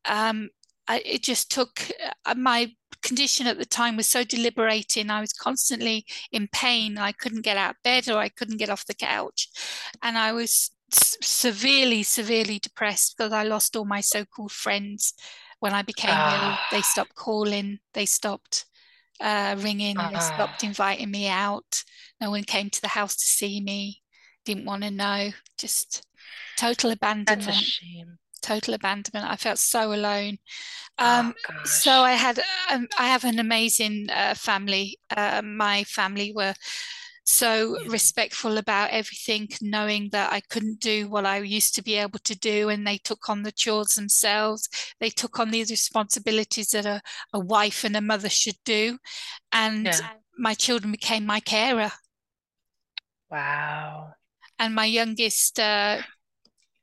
um 0.07 0.49
I, 0.87 1.03
it 1.05 1.23
just 1.23 1.51
took 1.51 1.81
uh, 2.27 2.35
my 2.35 2.71
condition 3.03 3.47
at 3.47 3.59
the 3.59 3.65
time 3.65 3.97
was 3.97 4.09
so 4.09 4.25
deliberating. 4.25 5.11
I 5.11 5.21
was 5.21 5.33
constantly 5.33 6.05
in 6.33 6.49
pain. 6.53 6.99
I 6.99 7.13
couldn't 7.13 7.43
get 7.43 7.57
out 7.57 7.73
of 7.73 7.83
bed 7.85 8.09
or 8.09 8.19
I 8.19 8.29
couldn't 8.29 8.59
get 8.59 8.71
off 8.71 8.87
the 8.87 8.95
couch. 8.95 9.49
And 10.03 10.19
I 10.19 10.33
was 10.33 10.71
severely, 10.91 12.03
severely 12.03 12.59
depressed 12.59 13.17
because 13.17 13.33
I 13.33 13.45
lost 13.45 13.77
all 13.77 13.85
my 13.85 14.01
so-called 14.01 14.53
friends 14.53 15.15
when 15.61 15.73
I 15.73 15.83
became 15.83 16.11
ah. 16.13 16.67
ill. 16.71 16.79
They 16.79 16.83
stopped 16.83 17.15
calling. 17.15 17.79
They 17.93 18.07
stopped 18.07 18.67
uh, 19.21 19.57
ringing. 19.59 19.97
They 19.97 20.21
stopped 20.21 20.63
ah. 20.63 20.67
inviting 20.67 21.11
me 21.11 21.29
out. 21.29 21.83
No 22.21 22.31
one 22.31 22.45
came 22.45 22.71
to 22.71 22.81
the 22.81 22.89
house 22.89 23.17
to 23.17 23.25
see 23.25 23.61
me. 23.61 24.03
Didn't 24.45 24.65
want 24.65 24.83
to 24.83 24.91
know. 24.91 25.31
Just 25.59 26.07
total 26.57 26.91
abandonment. 26.91 27.47
That's 27.47 27.57
a 27.57 27.61
shame. 27.61 28.19
Total 28.43 28.75
abandonment. 28.75 29.31
I 29.31 29.37
felt 29.37 29.59
so 29.59 29.93
alone. 29.95 30.39
Um, 30.99 31.35
oh, 31.51 31.65
so 31.65 31.91
I 31.91 32.13
had, 32.13 32.39
um, 32.71 32.87
I 32.99 33.09
have 33.09 33.25
an 33.25 33.39
amazing 33.39 34.09
uh, 34.11 34.35
family. 34.35 34.99
Uh, 35.17 35.43
my 35.43 35.85
family 35.85 36.33
were 36.35 36.55
so 37.25 37.79
respectful 37.89 38.59
about 38.59 38.91
everything, 38.91 39.49
knowing 39.63 40.11
that 40.11 40.31
I 40.31 40.41
couldn't 40.51 40.81
do 40.81 41.09
what 41.09 41.25
I 41.25 41.39
used 41.39 41.75
to 41.77 41.83
be 41.83 41.95
able 41.95 42.19
to 42.19 42.39
do. 42.39 42.69
And 42.69 42.87
they 42.87 42.99
took 42.99 43.31
on 43.31 43.43
the 43.43 43.53
chores 43.53 43.95
themselves. 43.95 44.69
They 45.01 45.09
took 45.09 45.41
on 45.41 45.51
these 45.51 45.71
responsibilities 45.71 46.69
that 46.69 46.85
a, 46.85 47.01
a 47.33 47.41
wife 47.41 47.83
and 47.83 47.97
a 47.97 48.03
mother 48.03 48.29
should 48.29 48.59
do. 48.65 48.99
And 49.53 49.87
yeah. 49.87 49.99
my 50.39 50.53
children 50.53 50.93
became 50.93 51.25
my 51.25 51.41
carer. 51.41 51.93
Wow. 53.31 54.13
And 54.65 54.75
my 54.75 54.87
youngest, 54.87 55.61
uh, 55.61 56.01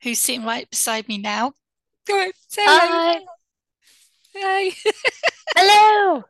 who's 0.04 0.20
sitting 0.20 0.46
right 0.46 0.70
beside 0.70 1.08
me 1.08 1.18
now, 1.18 1.54
go 2.08 2.16
ahead, 2.16 2.34
say 2.48 2.62
Hi. 2.64 3.20
Hi. 4.36 4.72
Hello. 5.56 6.24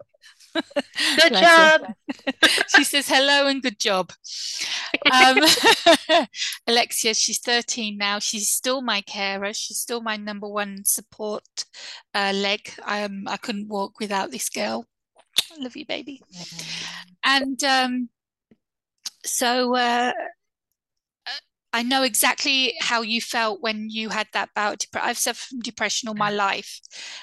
Good 0.54 1.34
job. 1.34 1.82
she 2.76 2.86
says 2.86 3.10
hello 3.10 3.48
and 3.48 3.62
good 3.62 3.80
job. 3.80 4.12
Um, 5.12 5.40
Alexia, 6.68 7.14
she's 7.14 7.40
13 7.40 7.98
now. 7.98 8.20
She's 8.20 8.50
still 8.50 8.82
my 8.82 9.02
carer. 9.02 9.52
She's 9.54 9.80
still 9.80 10.02
my 10.02 10.16
number 10.16 10.48
one 10.48 10.86
support 10.86 11.66
uh, 12.14 12.32
leg. 12.34 12.70
I, 12.86 13.04
um, 13.04 13.26
I 13.28 13.36
couldn't 13.36 13.68
walk 13.68 14.00
without 14.00 14.32
this 14.32 14.50
girl. 14.50 14.86
I 15.52 15.62
love 15.62 15.76
you, 15.76 15.86
baby. 15.86 16.22
And 17.26 17.62
um, 17.64 18.10
so 19.26 19.76
uh, 19.76 20.14
I 21.74 21.84
know 21.84 22.04
exactly 22.04 22.74
how 22.82 23.02
you 23.02 23.22
felt 23.22 23.62
when 23.62 23.90
you 23.90 24.10
had 24.10 24.28
that 24.34 24.50
bout. 24.56 24.86
I've 24.94 25.18
suffered 25.18 25.48
from 25.48 25.60
depression 25.60 26.10
all 26.10 26.16
my 26.16 26.30
life. 26.30 26.80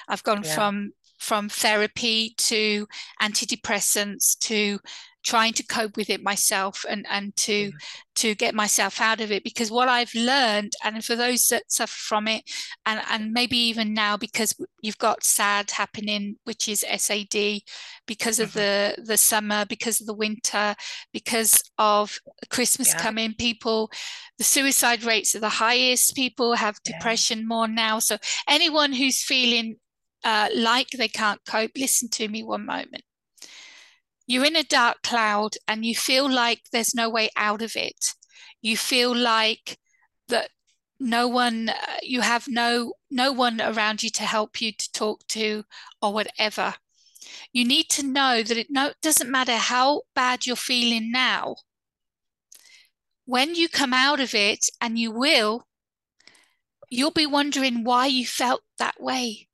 I've 0.07 0.23
gone 0.23 0.43
yeah. 0.43 0.55
from 0.55 0.91
from 1.19 1.49
therapy 1.49 2.33
to 2.37 2.87
antidepressants 3.21 4.39
to 4.39 4.79
trying 5.23 5.53
to 5.53 5.65
cope 5.65 5.97
with 5.97 6.09
it 6.09 6.23
myself 6.23 6.85
and 6.89 7.05
and 7.09 7.35
to 7.35 7.71
to 8.15 8.35
get 8.35 8.55
myself 8.55 9.01
out 9.01 9.21
of 9.21 9.31
it 9.31 9.43
because 9.43 9.69
what 9.69 9.89
I've 9.89 10.13
learned 10.13 10.73
and 10.83 11.03
for 11.03 11.15
those 11.15 11.47
that 11.47 11.71
suffer 11.71 11.91
from 11.91 12.27
it 12.27 12.43
and 12.85 13.01
and 13.09 13.31
maybe 13.31 13.57
even 13.57 13.93
now 13.93 14.17
because 14.17 14.55
you've 14.81 14.97
got 14.97 15.23
SAD 15.23 15.71
happening 15.71 16.37
which 16.45 16.67
is 16.67 16.85
SAD 16.97 17.61
because 18.07 18.39
of 18.39 18.49
mm-hmm. 18.49 18.59
the 18.59 19.03
the 19.03 19.17
summer 19.17 19.65
because 19.65 19.99
of 19.99 20.07
the 20.07 20.13
winter 20.13 20.75
because 21.11 21.61
of 21.77 22.17
Christmas 22.49 22.93
yeah. 22.93 23.01
coming 23.01 23.33
people 23.33 23.91
the 24.37 24.43
suicide 24.43 25.03
rates 25.03 25.35
are 25.35 25.39
the 25.39 25.49
highest 25.49 26.15
people 26.15 26.53
have 26.53 26.81
depression 26.83 27.39
yeah. 27.39 27.45
more 27.45 27.67
now 27.67 27.99
so 27.99 28.17
anyone 28.47 28.93
who's 28.93 29.21
feeling 29.21 29.75
uh, 30.23 30.49
like 30.55 30.89
they 30.89 31.07
can't 31.07 31.39
cope, 31.45 31.71
listen 31.77 32.09
to 32.09 32.27
me 32.27 32.43
one 32.43 32.65
moment. 32.65 33.03
You're 34.29 34.45
in 34.45 34.55
a 34.55 34.63
dark 34.63 35.01
cloud 35.01 35.55
and 35.67 35.83
you 35.83 35.95
feel 35.95 36.29
like 36.29 36.61
there's 36.71 36.93
no 36.93 37.09
way 37.09 37.31
out 37.35 37.63
of 37.63 37.75
it. 37.75 38.13
You 38.61 38.77
feel 38.77 39.15
like 39.15 39.79
that 40.27 40.51
no 40.99 41.27
one, 41.27 41.69
uh, 41.69 41.97
you 42.03 42.21
have 42.21 42.47
no 42.47 42.93
no 43.09 43.31
one 43.31 43.59
around 43.59 44.03
you 44.03 44.11
to 44.11 44.23
help 44.23 44.61
you 44.61 44.71
to 44.71 44.91
talk 44.91 45.25
to 45.29 45.63
or 45.99 46.13
whatever. 46.13 46.75
You 47.53 47.65
need 47.65 47.89
to 47.89 48.05
know 48.05 48.43
that 48.43 48.55
it 48.55 48.67
no, 48.69 48.93
doesn't 49.01 49.31
matter 49.31 49.55
how 49.55 50.03
bad 50.13 50.45
you're 50.45 50.55
feeling 50.55 51.11
now. 51.11 51.55
When 53.25 53.55
you 53.55 53.67
come 53.67 53.95
out 53.95 54.19
of 54.19 54.35
it, 54.35 54.69
and 54.79 54.99
you 54.99 55.09
will, 55.09 55.65
you'll 56.87 57.09
be 57.09 57.25
wondering 57.25 57.83
why 57.83 58.05
you 58.05 58.27
felt 58.27 58.61
that 58.77 59.01
way 59.01 59.47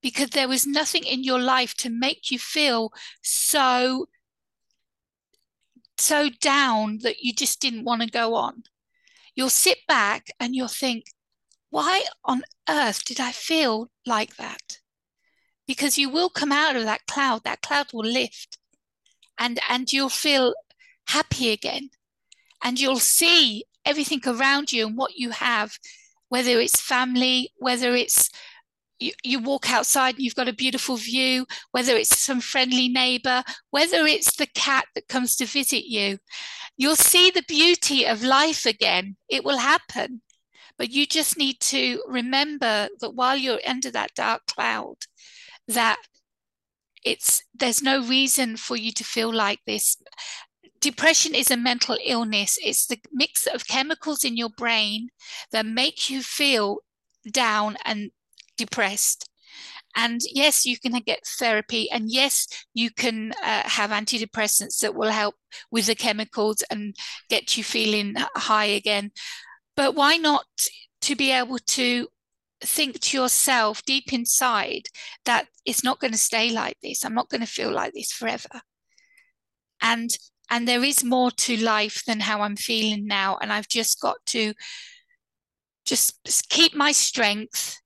because 0.00 0.30
there 0.30 0.48
was 0.48 0.66
nothing 0.66 1.04
in 1.04 1.24
your 1.24 1.40
life 1.40 1.74
to 1.74 1.90
make 1.90 2.30
you 2.30 2.38
feel 2.38 2.90
so 3.22 4.06
so 5.98 6.28
down 6.40 6.98
that 7.02 7.20
you 7.20 7.32
just 7.32 7.60
didn't 7.60 7.84
want 7.84 8.02
to 8.02 8.10
go 8.10 8.34
on. 8.34 8.64
You'll 9.34 9.50
sit 9.50 9.78
back 9.88 10.28
and 10.38 10.54
you'll 10.54 10.68
think 10.68 11.06
why 11.70 12.04
on 12.24 12.42
earth 12.68 13.04
did 13.04 13.18
i 13.18 13.32
feel 13.32 13.90
like 14.06 14.36
that? 14.36 14.78
Because 15.66 15.98
you 15.98 16.08
will 16.08 16.28
come 16.28 16.52
out 16.52 16.76
of 16.76 16.84
that 16.84 17.06
cloud. 17.06 17.42
That 17.44 17.62
cloud 17.62 17.86
will 17.92 18.04
lift 18.04 18.58
and 19.38 19.58
and 19.68 19.92
you'll 19.92 20.08
feel 20.08 20.54
happy 21.08 21.50
again. 21.50 21.90
And 22.62 22.80
you'll 22.80 23.00
see 23.00 23.64
everything 23.84 24.20
around 24.26 24.72
you 24.72 24.86
and 24.86 24.96
what 24.96 25.16
you 25.16 25.30
have 25.30 25.78
whether 26.28 26.58
it's 26.58 26.80
family 26.80 27.50
whether 27.58 27.94
it's 27.94 28.30
you, 29.04 29.12
you 29.22 29.38
walk 29.38 29.70
outside 29.70 30.14
and 30.14 30.24
you've 30.24 30.34
got 30.34 30.48
a 30.48 30.52
beautiful 30.52 30.96
view, 30.96 31.46
whether 31.72 31.94
it's 31.94 32.18
some 32.18 32.40
friendly 32.40 32.88
neighbor, 32.88 33.42
whether 33.70 34.06
it's 34.06 34.36
the 34.36 34.46
cat 34.54 34.86
that 34.94 35.08
comes 35.08 35.36
to 35.36 35.46
visit 35.46 35.84
you, 35.84 36.18
you'll 36.76 36.96
see 36.96 37.30
the 37.30 37.44
beauty 37.46 38.06
of 38.06 38.22
life 38.22 38.66
again. 38.66 39.16
It 39.28 39.44
will 39.44 39.58
happen. 39.58 40.22
But 40.76 40.90
you 40.90 41.06
just 41.06 41.38
need 41.38 41.60
to 41.60 42.02
remember 42.08 42.88
that 43.00 43.14
while 43.14 43.36
you're 43.36 43.60
under 43.66 43.90
that 43.92 44.14
dark 44.14 44.42
cloud, 44.46 44.96
that 45.68 45.98
it's 47.04 47.42
there's 47.54 47.82
no 47.82 48.02
reason 48.02 48.56
for 48.56 48.76
you 48.76 48.90
to 48.92 49.04
feel 49.04 49.32
like 49.32 49.60
this 49.66 49.98
depression 50.80 51.34
is 51.34 51.50
a 51.50 51.56
mental 51.56 51.96
illness 52.04 52.58
it's 52.62 52.86
the 52.86 52.98
mix 53.12 53.46
of 53.46 53.66
chemicals 53.66 54.24
in 54.24 54.36
your 54.36 54.48
brain 54.56 55.08
that 55.52 55.66
make 55.66 56.10
you 56.10 56.22
feel 56.22 56.78
down 57.30 57.76
and 57.84 58.10
depressed. 58.56 59.28
And 59.96 60.20
yes, 60.32 60.66
you 60.66 60.76
can 60.78 60.92
get 61.06 61.20
therapy, 61.38 61.88
and 61.90 62.10
yes, 62.10 62.48
you 62.74 62.90
can 62.90 63.32
uh, 63.44 63.62
have 63.64 63.90
antidepressants 63.90 64.80
that 64.80 64.96
will 64.96 65.10
help 65.10 65.36
with 65.70 65.86
the 65.86 65.94
chemicals 65.94 66.64
and 66.68 66.96
get 67.30 67.56
you 67.56 67.62
feeling 67.62 68.14
high 68.34 68.64
again. 68.64 69.12
But 69.76 69.94
why 69.94 70.16
not 70.16 70.46
to 71.02 71.14
be 71.14 71.30
able 71.30 71.58
to 71.58 72.08
think 72.60 72.98
to 72.98 73.16
yourself 73.16 73.84
deep 73.84 74.12
inside 74.12 74.88
that 75.24 75.46
it's 75.64 75.84
not 75.84 76.00
going 76.00 76.12
to 76.12 76.18
stay 76.18 76.50
like 76.50 76.76
this. 76.82 77.04
I'm 77.04 77.14
not 77.14 77.28
going 77.28 77.40
to 77.40 77.46
feel 77.46 77.70
like 77.70 77.92
this 77.92 78.10
forever. 78.10 78.60
And 79.80 80.10
and 80.50 80.68
there 80.68 80.84
is 80.84 81.02
more 81.02 81.30
to 81.30 81.56
life 81.56 82.02
than 82.06 82.20
how 82.20 82.42
I'm 82.42 82.56
feeling 82.56 83.06
now. 83.06 83.38
And 83.40 83.52
I've 83.52 83.68
just 83.68 84.00
got 84.00 84.16
to 84.26 84.52
just 85.86 86.48
keep 86.50 86.74
my 86.74 86.92
strength 86.92 87.80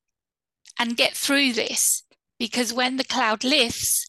and 0.78 0.96
get 0.96 1.14
through 1.14 1.52
this 1.52 2.04
because 2.38 2.72
when 2.72 2.96
the 2.96 3.04
cloud 3.04 3.44
lifts, 3.44 4.06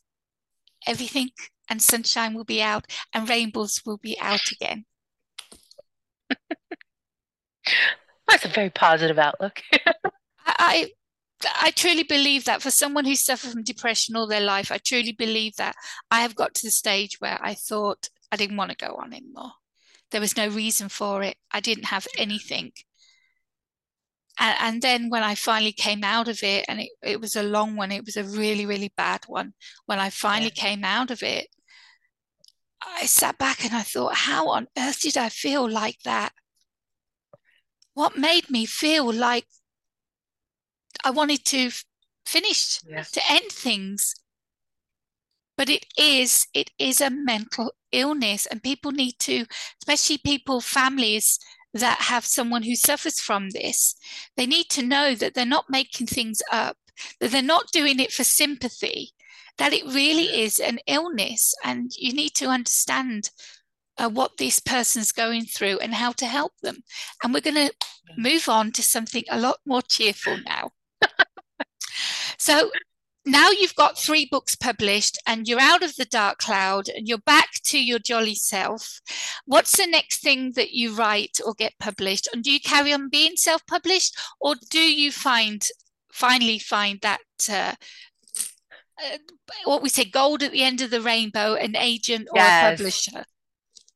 everything 0.87 1.31
and 1.69 1.81
sunshine 1.81 2.33
will 2.33 2.43
be 2.43 2.61
out 2.61 2.85
and 3.13 3.29
rainbows 3.29 3.81
will 3.85 3.97
be 3.97 4.17
out 4.19 4.51
again. 4.51 4.85
That's 8.27 8.45
a 8.45 8.49
very 8.49 8.69
positive 8.69 9.17
outlook. 9.17 9.61
I 10.45 10.91
I 11.61 11.71
truly 11.71 12.03
believe 12.03 12.43
that 12.45 12.61
for 12.61 12.69
someone 12.69 13.05
who 13.05 13.15
suffered 13.15 13.51
from 13.51 13.63
depression 13.63 14.15
all 14.15 14.27
their 14.27 14.41
life, 14.41 14.71
I 14.71 14.77
truly 14.77 15.13
believe 15.13 15.55
that 15.55 15.75
I 16.11 16.21
have 16.21 16.35
got 16.35 16.53
to 16.55 16.67
the 16.67 16.71
stage 16.71 17.19
where 17.19 17.39
I 17.41 17.53
thought 17.53 18.09
I 18.31 18.35
didn't 18.35 18.57
want 18.57 18.71
to 18.71 18.77
go 18.77 18.95
on 18.95 19.13
anymore. 19.13 19.53
There 20.11 20.19
was 20.19 20.35
no 20.35 20.49
reason 20.49 20.89
for 20.89 21.23
it. 21.23 21.37
I 21.51 21.61
didn't 21.61 21.85
have 21.85 22.07
anything 22.17 22.73
and, 24.39 24.55
and 24.61 24.81
then 24.81 25.09
when 25.09 25.23
I 25.23 25.35
finally 25.35 25.73
came 25.73 26.03
out 26.03 26.27
of 26.27 26.41
it, 26.43 26.65
and 26.67 26.79
it, 26.79 26.89
it 27.03 27.21
was 27.21 27.35
a 27.35 27.43
long 27.43 27.75
one, 27.75 27.91
it 27.91 28.05
was 28.05 28.17
a 28.17 28.23
really, 28.23 28.65
really 28.65 28.91
bad 28.95 29.21
one. 29.27 29.53
When 29.85 29.99
I 29.99 30.09
finally 30.09 30.51
yeah. 30.55 30.63
came 30.63 30.83
out 30.83 31.11
of 31.11 31.21
it, 31.21 31.47
I 32.81 33.05
sat 33.05 33.37
back 33.37 33.65
and 33.65 33.73
I 33.73 33.81
thought, 33.81 34.15
how 34.15 34.49
on 34.49 34.67
earth 34.77 35.01
did 35.01 35.17
I 35.17 35.29
feel 35.29 35.69
like 35.69 35.97
that? 36.05 36.31
What 37.93 38.17
made 38.17 38.49
me 38.49 38.65
feel 38.65 39.11
like 39.11 39.45
I 41.03 41.11
wanted 41.11 41.43
to 41.45 41.71
finish, 42.25 42.79
yes. 42.87 43.11
to 43.11 43.21
end 43.29 43.51
things? 43.51 44.15
But 45.57 45.69
it 45.69 45.85
is, 45.97 46.47
it 46.53 46.71
is 46.79 47.01
a 47.01 47.09
mental 47.09 47.73
illness, 47.91 48.45
and 48.45 48.63
people 48.63 48.93
need 48.93 49.19
to, 49.19 49.45
especially 49.81 50.19
people, 50.19 50.61
families 50.61 51.37
that 51.73 52.01
have 52.01 52.25
someone 52.25 52.63
who 52.63 52.75
suffers 52.75 53.19
from 53.19 53.49
this, 53.51 53.95
they 54.35 54.45
need 54.45 54.69
to 54.69 54.85
know 54.85 55.15
that 55.15 55.33
they're 55.33 55.45
not 55.45 55.69
making 55.69 56.07
things 56.07 56.41
up, 56.51 56.77
that 57.19 57.31
they're 57.31 57.41
not 57.41 57.71
doing 57.71 57.99
it 57.99 58.11
for 58.11 58.23
sympathy, 58.23 59.11
that 59.57 59.73
it 59.73 59.85
really 59.85 60.41
is 60.41 60.59
an 60.59 60.79
illness, 60.87 61.53
and 61.63 61.91
you 61.97 62.13
need 62.13 62.33
to 62.35 62.47
understand 62.47 63.29
uh, 63.97 64.09
what 64.09 64.37
this 64.37 64.59
person's 64.59 65.11
going 65.11 65.45
through 65.45 65.77
and 65.79 65.93
how 65.93 66.11
to 66.13 66.25
help 66.25 66.53
them. 66.61 66.77
And 67.23 67.33
we're 67.33 67.41
going 67.41 67.67
to 67.67 67.73
move 68.17 68.47
on 68.47 68.71
to 68.71 68.81
something 68.81 69.23
a 69.29 69.39
lot 69.39 69.57
more 69.65 69.81
cheerful 69.81 70.37
now. 70.45 70.71
so, 72.37 72.71
now 73.25 73.49
you've 73.51 73.75
got 73.75 73.97
three 73.97 74.27
books 74.29 74.55
published 74.55 75.17
and 75.27 75.47
you're 75.47 75.59
out 75.59 75.83
of 75.83 75.95
the 75.95 76.05
dark 76.05 76.37
cloud 76.37 76.87
and 76.87 77.07
you're 77.07 77.17
back 77.17 77.49
to 77.65 77.83
your 77.83 77.99
jolly 77.99 78.35
self. 78.35 79.01
What's 79.45 79.77
the 79.77 79.87
next 79.87 80.21
thing 80.21 80.53
that 80.55 80.71
you 80.71 80.95
write 80.95 81.39
or 81.45 81.53
get 81.53 81.73
published? 81.79 82.27
And 82.33 82.43
do 82.43 82.51
you 82.51 82.59
carry 82.59 82.93
on 82.93 83.09
being 83.09 83.35
self 83.35 83.65
published 83.67 84.17
or 84.39 84.55
do 84.69 84.79
you 84.79 85.11
find 85.11 85.67
finally 86.11 86.59
find 86.59 86.99
that 87.01 87.19
uh, 87.49 87.73
uh, 89.03 89.17
what 89.65 89.81
we 89.81 89.89
say 89.89 90.05
gold 90.05 90.43
at 90.43 90.51
the 90.51 90.63
end 90.63 90.81
of 90.81 90.89
the 90.89 91.01
rainbow 91.01 91.55
an 91.55 91.75
agent 91.75 92.27
or 92.31 92.37
yes. 92.37 92.63
a 92.63 92.75
publisher? 92.75 93.25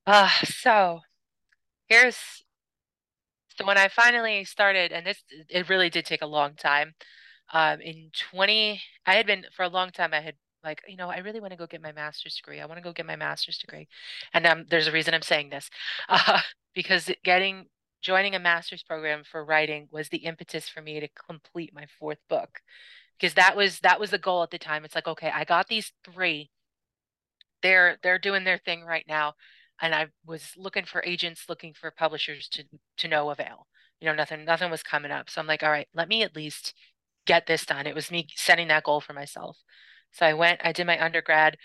Uh, 0.06 0.30
so 0.44 1.00
here's 1.88 2.18
so 3.58 3.66
when 3.66 3.78
I 3.78 3.88
finally 3.88 4.46
started, 4.46 4.92
and 4.92 5.06
this 5.06 5.24
it 5.50 5.70
really 5.70 5.90
did 5.90 6.06
take 6.06 6.24
a 6.24 6.28
long 6.28 6.56
time 6.56 6.94
um, 7.54 7.80
in 7.82 8.10
20 8.32 8.82
i 9.06 9.14
had 9.16 9.26
been 9.26 9.46
for 9.56 9.64
a 9.64 9.70
long 9.70 9.90
time 9.92 10.14
i 10.14 10.20
had 10.20 10.36
like 10.64 10.82
you 10.88 10.98
know 10.98 11.10
i 11.10 11.18
really 11.20 11.40
want 11.40 11.52
to 11.52 11.58
go 11.58 11.68
get 11.68 11.82
my 11.82 11.92
master's 11.92 12.36
degree. 12.36 12.60
I 12.60 12.66
want 12.66 12.78
to 12.78 12.84
go 12.84 12.94
get 12.94 13.06
my 13.06 13.16
master's 13.16 13.58
degree. 13.58 13.88
And 14.34 14.46
um, 14.46 14.66
there's 14.70 14.88
a 14.88 14.92
reason 14.92 15.14
i'm 15.14 15.22
saying 15.22 15.50
this 15.50 15.70
uh, 16.10 16.40
because 16.74 17.10
getting 17.24 17.66
joining 18.02 18.36
a 18.36 18.40
master's 18.40 18.84
program 18.84 19.24
for 19.24 19.46
writing 19.46 19.88
was 19.92 20.10
the 20.10 20.18
impetus 20.18 20.68
for 20.68 20.82
me 20.82 21.00
to 21.00 21.08
complete 21.28 21.74
my 21.74 21.86
fourth 22.00 22.20
book 22.30 22.60
because 23.20 23.34
that 23.36 23.56
was 23.56 23.80
that 23.80 24.00
was 24.00 24.12
the 24.12 24.18
goal 24.18 24.44
at 24.44 24.52
the 24.52 24.60
time. 24.60 24.86
It's 24.86 24.96
like 24.96 25.08
okay 25.08 25.32
i 25.34 25.44
got 25.44 25.68
these 25.68 25.92
three. 26.04 26.50
They're 27.62 27.98
they're 28.04 28.20
doing 28.20 28.44
their 28.44 28.58
thing 28.58 28.84
right 28.84 29.06
now. 29.08 29.34
And 29.82 29.94
i 29.96 30.08
was 30.26 30.52
looking 30.58 30.86
for 30.86 31.04
agents 31.06 31.46
looking 31.50 31.74
for 31.74 31.92
publishers 31.92 32.48
to 32.50 32.64
to 32.98 33.08
no 33.08 33.30
avail. 33.30 33.68
You 34.02 34.08
know 34.10 34.16
nothing 34.16 34.46
nothing 34.46 34.72
was 34.72 34.84
coming 34.84 35.12
up. 35.12 35.30
So 35.30 35.42
i'm 35.42 35.48
like 35.48 35.64
all 35.64 35.72
right 35.72 35.88
let 35.94 36.08
me 36.10 36.24
at 36.24 36.36
least 36.36 36.74
get 37.26 37.48
this 37.48 37.66
done. 37.66 37.88
It 37.88 37.96
was 37.96 38.12
me 38.12 38.28
setting 38.36 38.68
that 38.68 38.84
goal 38.84 39.02
for 39.02 39.14
myself. 39.14 39.58
So 40.12 40.26
I 40.26 40.34
went, 40.34 40.62
I 40.64 40.72
did 40.72 40.88
my 40.88 41.04
undergrad, 41.04 41.58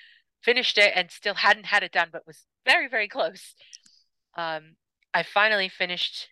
finished 0.42 0.78
it, 0.78 0.92
and 0.94 1.10
still 1.10 1.34
hadn't 1.34 1.66
had 1.66 1.82
it 1.82 1.92
done, 1.92 2.08
but 2.12 2.26
was 2.26 2.44
very, 2.64 2.88
very 2.88 3.08
close. 3.08 3.54
Um, 4.36 4.76
I 5.12 5.22
finally 5.22 5.68
finished 5.68 6.28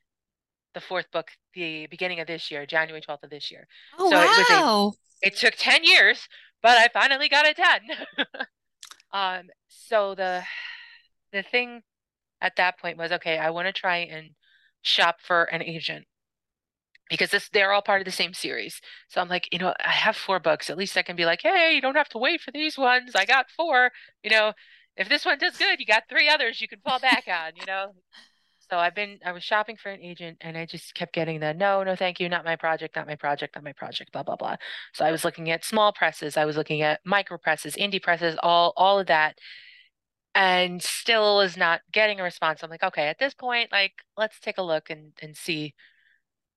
the 0.75 0.81
fourth 0.81 1.11
book 1.11 1.29
the 1.55 1.87
beginning 1.87 2.21
of 2.21 2.27
this 2.27 2.51
year, 2.51 2.67
January 2.67 3.01
12th 3.01 3.25
of 3.25 3.31
this 3.31 3.51
year. 3.51 3.67
Oh, 3.99 4.11
so 4.11 4.17
wow. 4.17 4.23
it 4.23 4.29
was 4.29 4.95
a, 5.23 5.27
it 5.27 5.37
took 5.37 5.55
10 5.57 5.85
years, 5.85 6.29
but 6.63 6.79
I 6.79 6.89
finally 6.93 7.29
got 7.29 7.47
it 7.47 7.57
done. 7.57 8.27
um, 9.13 9.47
so 9.69 10.15
the 10.15 10.43
the 11.33 11.43
thing 11.43 11.83
at 12.41 12.57
that 12.57 12.79
point 12.79 12.99
was 12.99 13.13
okay, 13.13 13.39
I 13.39 13.51
want 13.51 13.67
to 13.67 13.73
try 13.73 13.99
and 13.99 14.31
shop 14.83 15.17
for 15.21 15.45
an 15.45 15.63
agent 15.63 16.07
because 17.09 17.31
this 17.31 17.49
they're 17.49 17.73
all 17.73 17.83
part 17.83 18.01
of 18.01 18.05
the 18.05 18.13
same 18.13 18.35
series. 18.35 18.81
So 19.09 19.21
I'm 19.21 19.29
like, 19.29 19.49
you 19.53 19.59
know, 19.59 19.75
I 19.85 19.91
have 19.91 20.17
four 20.17 20.41
books. 20.41 20.71
At 20.71 20.79
least 20.79 20.97
I 20.97 21.03
can 21.03 21.17
be 21.17 21.25
like, 21.25 21.43
hey, 21.43 21.73
you 21.75 21.81
don't 21.81 21.97
have 21.97 22.09
to 22.11 22.19
wait 22.19 22.41
for 22.41 22.51
these 22.51 22.77
ones. 22.79 23.13
I 23.15 23.25
got 23.25 23.47
four. 23.51 23.91
You 24.23 24.31
know, 24.31 24.53
if 24.97 25.09
this 25.09 25.25
one 25.25 25.39
does 25.39 25.57
good, 25.57 25.81
you 25.81 25.87
got 25.87 26.05
three 26.09 26.29
others 26.29 26.61
you 26.61 26.69
can 26.69 26.81
fall 26.81 26.99
back 26.99 27.25
on. 27.29 27.53
You 27.57 27.67
know. 27.67 27.93
So 28.71 28.79
I've 28.79 28.95
been 28.97 29.19
I 29.25 29.33
was 29.33 29.45
shopping 29.45 29.77
for 29.77 29.91
an 29.91 30.03
agent 30.03 30.39
and 30.41 30.59
I 30.59 30.67
just 30.67 30.95
kept 30.95 31.13
getting 31.15 31.39
the 31.41 31.55
no, 31.55 31.85
no, 31.85 31.95
thank 31.95 32.19
you, 32.19 32.29
not 32.29 32.45
my 32.45 32.57
project, 32.57 32.97
not 32.97 33.07
my 33.07 33.15
project, 33.15 33.55
not 33.55 33.63
my 33.65 33.73
project, 33.73 34.13
blah 34.13 34.25
blah 34.25 34.37
blah. 34.37 34.57
So 34.93 35.05
I 35.05 35.13
was 35.13 35.25
looking 35.25 35.51
at 35.51 35.65
small 35.65 35.93
presses, 35.93 36.37
I 36.37 36.45
was 36.45 36.57
looking 36.57 36.83
at 36.83 37.01
micro 37.05 37.39
presses, 37.39 37.77
indie 37.77 38.03
presses, 38.03 38.37
all 38.43 38.73
all 38.77 38.99
of 38.99 39.07
that. 39.07 39.39
And 40.35 40.83
still 40.83 41.41
is 41.41 41.57
not 41.57 41.81
getting 41.93 42.21
a 42.21 42.23
response. 42.23 42.63
I'm 42.63 42.69
like, 42.69 42.83
okay, 42.83 43.09
at 43.09 43.19
this 43.19 43.33
point, 43.35 43.73
like 43.73 43.93
let's 44.19 44.39
take 44.41 44.59
a 44.59 44.63
look 44.63 44.91
and 44.91 45.13
and 45.23 45.37
see 45.37 45.75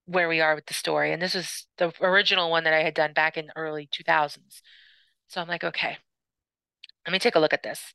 where 0.10 0.28
we 0.28 0.41
are 0.41 0.56
with 0.56 0.65
the 0.65 0.74
story. 0.74 1.13
And 1.13 1.22
this 1.22 1.36
was 1.36 1.67
the 1.78 1.93
original 2.02 2.50
one 2.50 2.63
that 2.63 2.74
I 2.74 2.82
had 2.82 2.95
done 2.95 3.13
back 3.13 3.38
in 3.38 3.52
early 3.56 3.88
2000s. 3.88 4.62
So 5.28 5.39
I'm 5.39 5.48
like, 5.48 5.63
okay, 5.63 5.98
let 7.06 7.13
me 7.13 7.19
take 7.19 7.36
a 7.36 7.39
look 7.39 7.54
at 7.54 7.63
this. 7.63 7.93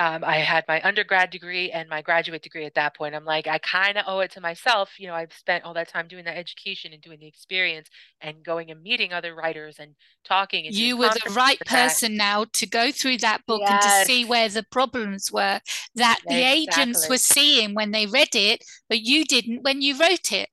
Um, 0.00 0.24
I 0.24 0.38
had 0.38 0.64
my 0.66 0.82
undergrad 0.82 1.30
degree 1.30 1.70
and 1.70 1.88
my 1.88 2.02
graduate 2.02 2.42
degree 2.42 2.64
at 2.64 2.74
that 2.74 2.96
point. 2.96 3.14
I'm 3.14 3.24
like, 3.24 3.46
I 3.46 3.58
kind 3.58 3.96
of 3.96 4.06
owe 4.08 4.18
it 4.18 4.32
to 4.32 4.40
myself. 4.40 4.98
You 4.98 5.06
know, 5.06 5.14
I've 5.14 5.32
spent 5.32 5.62
all 5.62 5.74
that 5.74 5.86
time 5.86 6.08
doing 6.08 6.24
that 6.24 6.36
education 6.36 6.92
and 6.92 7.00
doing 7.00 7.20
the 7.20 7.28
experience 7.28 7.88
and 8.20 8.42
going 8.42 8.72
and 8.72 8.82
meeting 8.82 9.12
other 9.12 9.36
writers 9.36 9.76
and 9.78 9.94
talking. 10.24 10.66
And 10.66 10.74
you 10.74 10.96
were 10.96 11.10
the 11.10 11.30
right 11.30 11.60
person 11.60 12.16
now 12.16 12.46
to 12.54 12.66
go 12.66 12.90
through 12.90 13.18
that 13.18 13.46
book 13.46 13.60
yes. 13.60 13.70
and 13.70 13.82
to 13.82 14.12
see 14.12 14.24
where 14.24 14.48
the 14.48 14.64
problems 14.64 15.30
were 15.30 15.60
that 15.94 16.18
the 16.26 16.42
agents 16.42 17.08
were 17.08 17.16
seeing 17.16 17.74
when 17.74 17.92
they 17.92 18.06
read 18.06 18.34
it, 18.34 18.64
but 18.88 19.00
you 19.00 19.24
didn't 19.24 19.62
when 19.62 19.80
you 19.80 19.96
wrote 19.96 20.32
it 20.32 20.48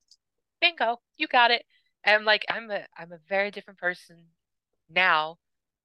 bingo, 0.61 1.01
you 1.17 1.27
got 1.27 1.51
it. 1.51 1.65
And 2.03 2.25
like 2.25 2.45
I'm 2.49 2.69
a 2.71 2.85
I'm 2.97 3.11
a 3.11 3.19
very 3.27 3.51
different 3.51 3.79
person 3.79 4.17
now. 4.89 5.37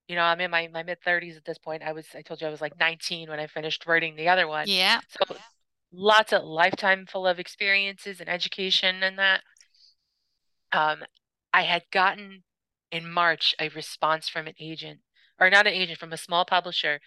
You 0.08 0.14
know, 0.14 0.22
I'm 0.22 0.40
in 0.40 0.50
my, 0.50 0.68
my 0.72 0.82
mid 0.84 0.98
thirties 1.02 1.36
at 1.36 1.44
this 1.44 1.58
point. 1.58 1.82
I 1.82 1.92
was 1.92 2.06
I 2.14 2.22
told 2.22 2.40
you 2.40 2.46
I 2.46 2.50
was 2.50 2.60
like 2.60 2.78
19 2.78 3.28
when 3.28 3.40
I 3.40 3.46
finished 3.46 3.86
writing 3.86 4.16
the 4.16 4.28
other 4.28 4.46
one. 4.46 4.66
Yeah. 4.68 5.00
So 5.08 5.34
yeah. 5.34 5.40
lots 5.92 6.32
of 6.32 6.44
lifetime 6.44 7.06
full 7.06 7.26
of 7.26 7.38
experiences 7.38 8.20
and 8.20 8.28
education 8.28 9.02
and 9.02 9.18
that. 9.18 9.40
Um 10.72 11.02
I 11.52 11.62
had 11.62 11.82
gotten 11.90 12.44
in 12.92 13.10
March 13.10 13.54
a 13.60 13.68
response 13.70 14.28
from 14.28 14.46
an 14.46 14.54
agent 14.60 15.00
or 15.40 15.50
not 15.50 15.66
an 15.66 15.72
agent 15.72 15.98
from 15.98 16.12
a 16.12 16.16
small 16.16 16.44
publisher 16.44 17.00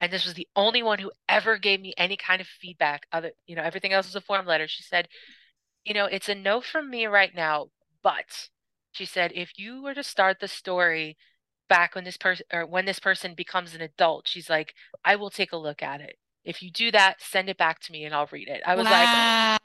and 0.00 0.12
this 0.12 0.24
was 0.24 0.34
the 0.34 0.48
only 0.56 0.82
one 0.82 0.98
who 0.98 1.10
ever 1.28 1.58
gave 1.58 1.80
me 1.80 1.94
any 1.96 2.16
kind 2.16 2.40
of 2.40 2.46
feedback 2.46 3.06
other 3.12 3.32
you 3.46 3.56
know 3.56 3.62
everything 3.62 3.92
else 3.92 4.06
was 4.06 4.16
a 4.16 4.20
form 4.20 4.46
letter 4.46 4.66
she 4.66 4.82
said 4.82 5.08
you 5.86 5.94
know, 5.94 6.06
it's 6.06 6.28
a 6.28 6.34
no 6.34 6.60
from 6.60 6.90
me 6.90 7.06
right 7.06 7.32
now, 7.32 7.68
but 8.02 8.48
she 8.90 9.04
said, 9.04 9.30
if 9.34 9.52
you 9.56 9.82
were 9.82 9.94
to 9.94 10.02
start 10.02 10.40
the 10.40 10.48
story 10.48 11.16
back 11.68 11.94
when 11.94 12.02
this 12.02 12.16
person 12.16 12.44
or 12.52 12.66
when 12.66 12.86
this 12.86 12.98
person 12.98 13.34
becomes 13.34 13.72
an 13.72 13.80
adult, 13.80 14.26
she's 14.26 14.50
like, 14.50 14.74
I 15.04 15.14
will 15.14 15.30
take 15.30 15.52
a 15.52 15.56
look 15.56 15.84
at 15.84 16.00
it. 16.00 16.16
If 16.44 16.60
you 16.60 16.72
do 16.72 16.90
that, 16.90 17.22
send 17.22 17.48
it 17.48 17.56
back 17.56 17.78
to 17.82 17.92
me 17.92 18.04
and 18.04 18.12
I'll 18.12 18.28
read 18.32 18.48
it. 18.48 18.62
I 18.66 18.74
was 18.74 18.84
wow. 18.84 19.52
like, 19.52 19.60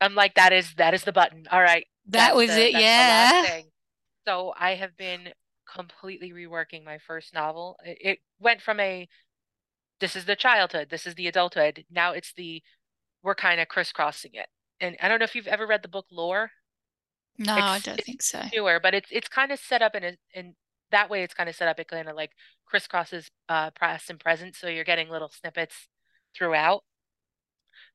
I'm 0.00 0.16
like, 0.16 0.34
that 0.34 0.52
is 0.52 0.74
that 0.74 0.92
is 0.92 1.04
the 1.04 1.12
button. 1.12 1.46
All 1.52 1.62
right. 1.62 1.86
That 2.08 2.34
was 2.34 2.50
the, 2.50 2.66
it, 2.66 2.80
yeah. 2.80 3.60
So 4.26 4.52
I 4.58 4.74
have 4.74 4.96
been 4.96 5.28
completely 5.72 6.32
reworking 6.32 6.84
my 6.84 6.98
first 6.98 7.32
novel. 7.32 7.76
It, 7.84 7.98
it 8.00 8.18
went 8.40 8.60
from 8.60 8.80
a 8.80 9.08
this 10.00 10.16
is 10.16 10.24
the 10.24 10.34
childhood, 10.34 10.88
this 10.90 11.06
is 11.06 11.14
the 11.14 11.28
adulthood. 11.28 11.84
Now 11.92 12.10
it's 12.10 12.32
the 12.32 12.60
we're 13.22 13.36
kind 13.36 13.60
of 13.60 13.68
crisscrossing 13.68 14.32
it 14.34 14.48
and 14.80 14.96
I 15.00 15.08
don't 15.08 15.18
know 15.18 15.24
if 15.24 15.34
you've 15.34 15.46
ever 15.46 15.66
read 15.66 15.82
the 15.82 15.88
book 15.88 16.06
Lore. 16.10 16.50
No, 17.38 17.54
it's, 17.54 17.62
I 17.62 17.78
don't 17.78 18.04
think 18.04 18.22
so. 18.22 18.42
Newer, 18.52 18.80
but 18.82 18.94
it's 18.94 19.08
it's 19.10 19.28
kind 19.28 19.52
of 19.52 19.58
set 19.58 19.82
up 19.82 19.94
in 19.94 20.04
a 20.04 20.16
in 20.34 20.54
that 20.90 21.08
way. 21.08 21.22
It's 21.22 21.34
kind 21.34 21.48
of 21.48 21.56
set 21.56 21.68
up. 21.68 21.78
It 21.78 21.88
kind 21.88 22.08
of 22.08 22.16
like 22.16 22.32
crisscrosses 22.72 23.30
uh, 23.48 23.70
past 23.72 24.10
and 24.10 24.18
present, 24.18 24.56
so 24.56 24.68
you're 24.68 24.84
getting 24.84 25.08
little 25.08 25.30
snippets 25.30 25.88
throughout. 26.36 26.82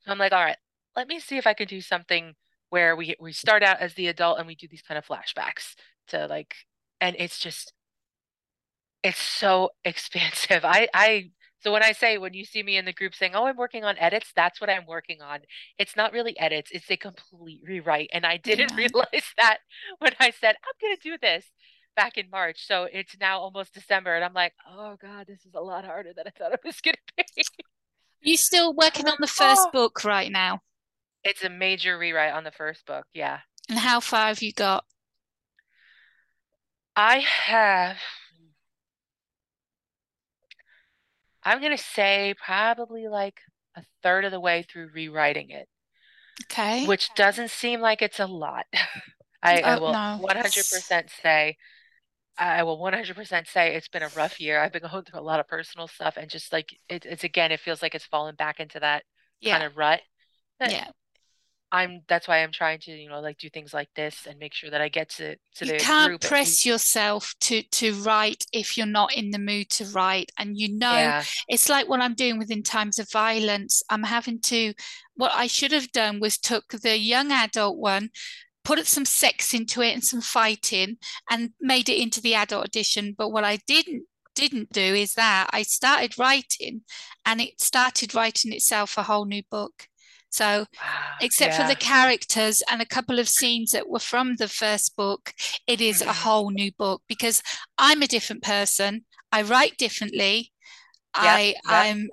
So 0.01 0.11
I'm 0.11 0.17
like, 0.17 0.33
all 0.33 0.43
right, 0.43 0.57
let 0.95 1.07
me 1.07 1.19
see 1.19 1.37
if 1.37 1.47
I 1.47 1.53
can 1.53 1.67
do 1.67 1.81
something 1.81 2.33
where 2.69 2.95
we 2.95 3.15
we 3.19 3.33
start 3.33 3.63
out 3.63 3.79
as 3.79 3.93
the 3.93 4.07
adult 4.07 4.39
and 4.39 4.47
we 4.47 4.55
do 4.55 4.67
these 4.67 4.81
kind 4.81 4.97
of 4.97 5.05
flashbacks 5.05 5.75
to 6.07 6.27
like, 6.27 6.55
and 6.99 7.15
it's 7.19 7.39
just 7.39 7.73
it's 9.03 9.19
so 9.19 9.69
expansive. 9.85 10.65
I 10.65 10.87
I 10.93 11.31
so 11.65 11.71
when 11.71 11.81
I 11.81 11.93
say 11.93 12.19
when 12.19 12.35
you 12.35 12.45
see 12.45 12.61
me 12.61 12.77
in 12.77 12.85
the 12.85 12.93
group 12.93 13.15
saying, 13.15 13.31
"Oh, 13.33 13.47
I'm 13.47 13.57
working 13.57 13.83
on 13.83 13.97
edits," 13.97 14.31
that's 14.35 14.61
what 14.61 14.69
I'm 14.69 14.85
working 14.85 15.19
on. 15.23 15.39
It's 15.79 15.95
not 15.95 16.13
really 16.13 16.37
edits; 16.39 16.69
it's 16.71 16.91
a 16.91 16.95
complete 16.95 17.63
rewrite. 17.67 18.11
And 18.13 18.23
I 18.23 18.37
didn't 18.43 18.69
yeah. 18.69 18.77
realize 18.77 19.33
that 19.37 19.57
when 19.97 20.11
I 20.19 20.29
said 20.29 20.57
I'm 20.63 20.79
going 20.79 20.95
to 20.95 21.01
do 21.01 21.17
this 21.19 21.47
back 21.95 22.19
in 22.19 22.29
March. 22.29 22.67
So 22.67 22.83
it's 22.83 23.17
now 23.19 23.39
almost 23.39 23.73
December, 23.73 24.13
and 24.13 24.23
I'm 24.23 24.35
like, 24.35 24.53
"Oh 24.69 24.95
God, 25.01 25.25
this 25.25 25.43
is 25.43 25.55
a 25.55 25.59
lot 25.59 25.85
harder 25.85 26.13
than 26.15 26.27
I 26.27 26.29
thought 26.37 26.53
it 26.53 26.59
was 26.63 26.79
going 26.81 26.97
to 27.17 27.23
be." 27.35 27.43
You 28.21 28.37
still 28.37 28.71
working 28.75 29.07
on 29.07 29.17
the 29.17 29.25
oh. 29.25 29.27
first 29.27 29.63
oh. 29.65 29.71
book 29.71 30.03
right 30.03 30.31
now? 30.31 30.59
It's 31.23 31.43
a 31.43 31.49
major 31.49 31.97
rewrite 31.97 32.33
on 32.33 32.43
the 32.43 32.51
first 32.51 32.85
book. 32.85 33.07
Yeah. 33.11 33.39
And 33.69 33.79
how 33.79 34.01
far 34.01 34.27
have 34.27 34.43
you 34.43 34.53
got? 34.53 34.85
I 36.95 37.17
have, 37.17 37.97
I'm 41.45 41.59
going 41.61 41.75
to 41.77 41.83
say 41.83 42.35
probably 42.37 43.07
like 43.07 43.41
a 43.75 43.83
third 44.03 44.25
of 44.25 44.31
the 44.31 44.39
way 44.41 44.63
through 44.63 44.89
rewriting 44.93 45.49
it. 45.51 45.69
Okay. 46.43 46.89
Which 46.89 47.13
doesn't 47.13 47.49
seem 47.51 47.81
like 47.81 48.01
it's 48.01 48.19
a 48.19 48.25
lot. 48.27 48.65
I, 49.43 49.59
I 49.61 49.75
Oh, 49.75 49.77
will 49.77 49.99
no. 49.99 50.15
100% 50.15 51.09
say, 51.21 51.57
I 52.37 52.63
will 52.63 52.79
100% 52.79 53.47
say 53.47 53.75
it's 53.75 53.87
been 53.89 54.03
a 54.03 54.09
rough 54.09 54.39
year. 54.41 54.59
I've 54.61 54.71
been 54.73 54.83
going 54.91 55.05
through 55.05 55.19
a 55.19 55.21
lot 55.23 55.39
of 55.41 55.47
personal 55.47 55.87
stuff 55.89 56.17
and 56.17 56.29
just 56.29 56.53
like 56.53 56.79
it, 56.89 57.05
it's 57.05 57.23
again, 57.25 57.51
it 57.53 57.61
feels 57.61 57.81
like 57.81 57.95
it's 57.95 58.05
fallen 58.05 58.35
back 58.35 58.59
into 58.59 58.79
that 58.81 59.05
kind 59.49 59.63
of 59.63 59.77
rut. 59.77 60.01
That 60.59 60.75
Yeah. 60.75 60.87
I'm 61.71 62.01
that's 62.07 62.27
why 62.27 62.37
I'm 62.43 62.51
trying 62.51 62.79
to, 62.81 62.91
you 62.91 63.09
know, 63.09 63.19
like 63.19 63.37
do 63.37 63.49
things 63.49 63.73
like 63.73 63.89
this 63.95 64.27
and 64.27 64.39
make 64.39 64.53
sure 64.53 64.69
that 64.69 64.81
I 64.81 64.87
get 64.89 65.09
to 65.11 65.35
to 65.55 65.65
You 65.65 65.73
the 65.73 65.77
can't 65.77 66.21
press 66.21 66.65
yourself 66.65 67.33
to 67.41 67.61
to 67.63 67.93
write 67.95 68.45
if 68.53 68.77
you're 68.77 68.85
not 68.85 69.13
in 69.15 69.31
the 69.31 69.39
mood 69.39 69.69
to 69.71 69.85
write. 69.85 70.31
And 70.37 70.57
you 70.57 70.77
know, 70.77 70.91
Yeah. 70.91 71.23
it's 71.47 71.67
like 71.67 71.89
what 71.89 72.01
I'm 72.01 72.13
doing 72.13 72.37
within 72.37 72.63
times 72.63 72.99
of 72.99 73.11
violence. 73.11 73.83
I'm 73.89 74.03
having 74.03 74.39
to, 74.41 74.73
what 75.15 75.31
I 75.33 75.47
should 75.47 75.71
have 75.71 75.91
done 75.91 76.19
was 76.19 76.37
took 76.37 76.69
the 76.69 76.97
young 76.97 77.31
adult 77.31 77.77
one, 77.77 78.09
put 78.63 78.85
some 78.87 79.05
sex 79.05 79.53
into 79.53 79.81
it 79.81 79.93
and 79.93 80.03
some 80.03 80.21
fighting 80.21 80.97
and 81.29 81.51
made 81.59 81.89
it 81.89 82.01
into 82.01 82.21
the 82.21 82.35
adult 82.35 82.65
edition. 82.67 83.15
But 83.17 83.29
what 83.29 83.43
I 83.43 83.57
didn't 83.67 84.03
didn't 84.35 84.71
do 84.71 84.81
is 84.93 85.13
that 85.13 85.49
I 85.51 85.63
started 85.63 86.19
writing 86.19 86.81
and 87.25 87.39
it 87.41 87.59
started 87.61 88.13
writing 88.13 88.51
itself 88.53 88.97
a 88.97 89.03
whole 89.03 89.25
new 89.25 89.43
book. 89.49 89.87
So 90.35 90.65
Wow. 90.81 91.17
except 91.21 91.53
for 91.55 91.63
the 91.63 91.75
characters 91.75 92.61
and 92.69 92.81
a 92.81 92.85
couple 92.85 93.19
of 93.19 93.29
scenes 93.29 93.71
that 93.71 93.87
were 93.89 93.99
from 93.99 94.35
the 94.35 94.47
first 94.47 94.95
book, 94.95 95.33
it 95.67 95.81
is 95.81 96.01
a 96.01 96.05
Mhm. 96.05 96.23
whole 96.23 96.49
new 96.51 96.71
book 96.73 97.01
because 97.07 97.41
I'm 97.77 98.01
a 98.01 98.07
different 98.07 98.43
person. 98.43 99.05
I 99.31 99.41
write 99.41 99.77
differently. 99.77 100.51
I 101.13 101.55
Yep. 101.55 101.63
Yep. 101.71 101.87
I'm 101.91 102.09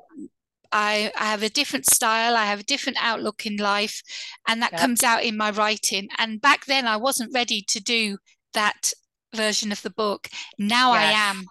I, 0.73 1.13
I 1.17 1.27
have 1.27 1.43
a 1.43 1.51
different 1.51 1.87
style, 1.87 2.35
I 2.37 2.47
have 2.47 2.61
a 2.61 2.65
different 2.65 2.99
outlook 3.01 3.45
in 3.47 3.57
life, 3.57 4.03
and 4.49 4.63
that 4.63 4.73
Yep. 4.73 4.81
comes 4.81 5.03
out 5.03 5.23
in 5.23 5.37
my 5.37 5.51
writing. 5.51 6.09
And 6.19 6.41
back 6.41 6.65
then 6.67 6.87
I 6.87 6.97
wasn't 6.97 7.35
ready 7.35 7.63
to 7.69 7.81
do 7.81 8.19
that 8.55 8.93
version 9.35 9.71
of 9.73 9.83
the 9.83 9.91
book. 9.91 10.29
Now 10.59 10.93
I 10.93 11.05
am. 11.05 11.45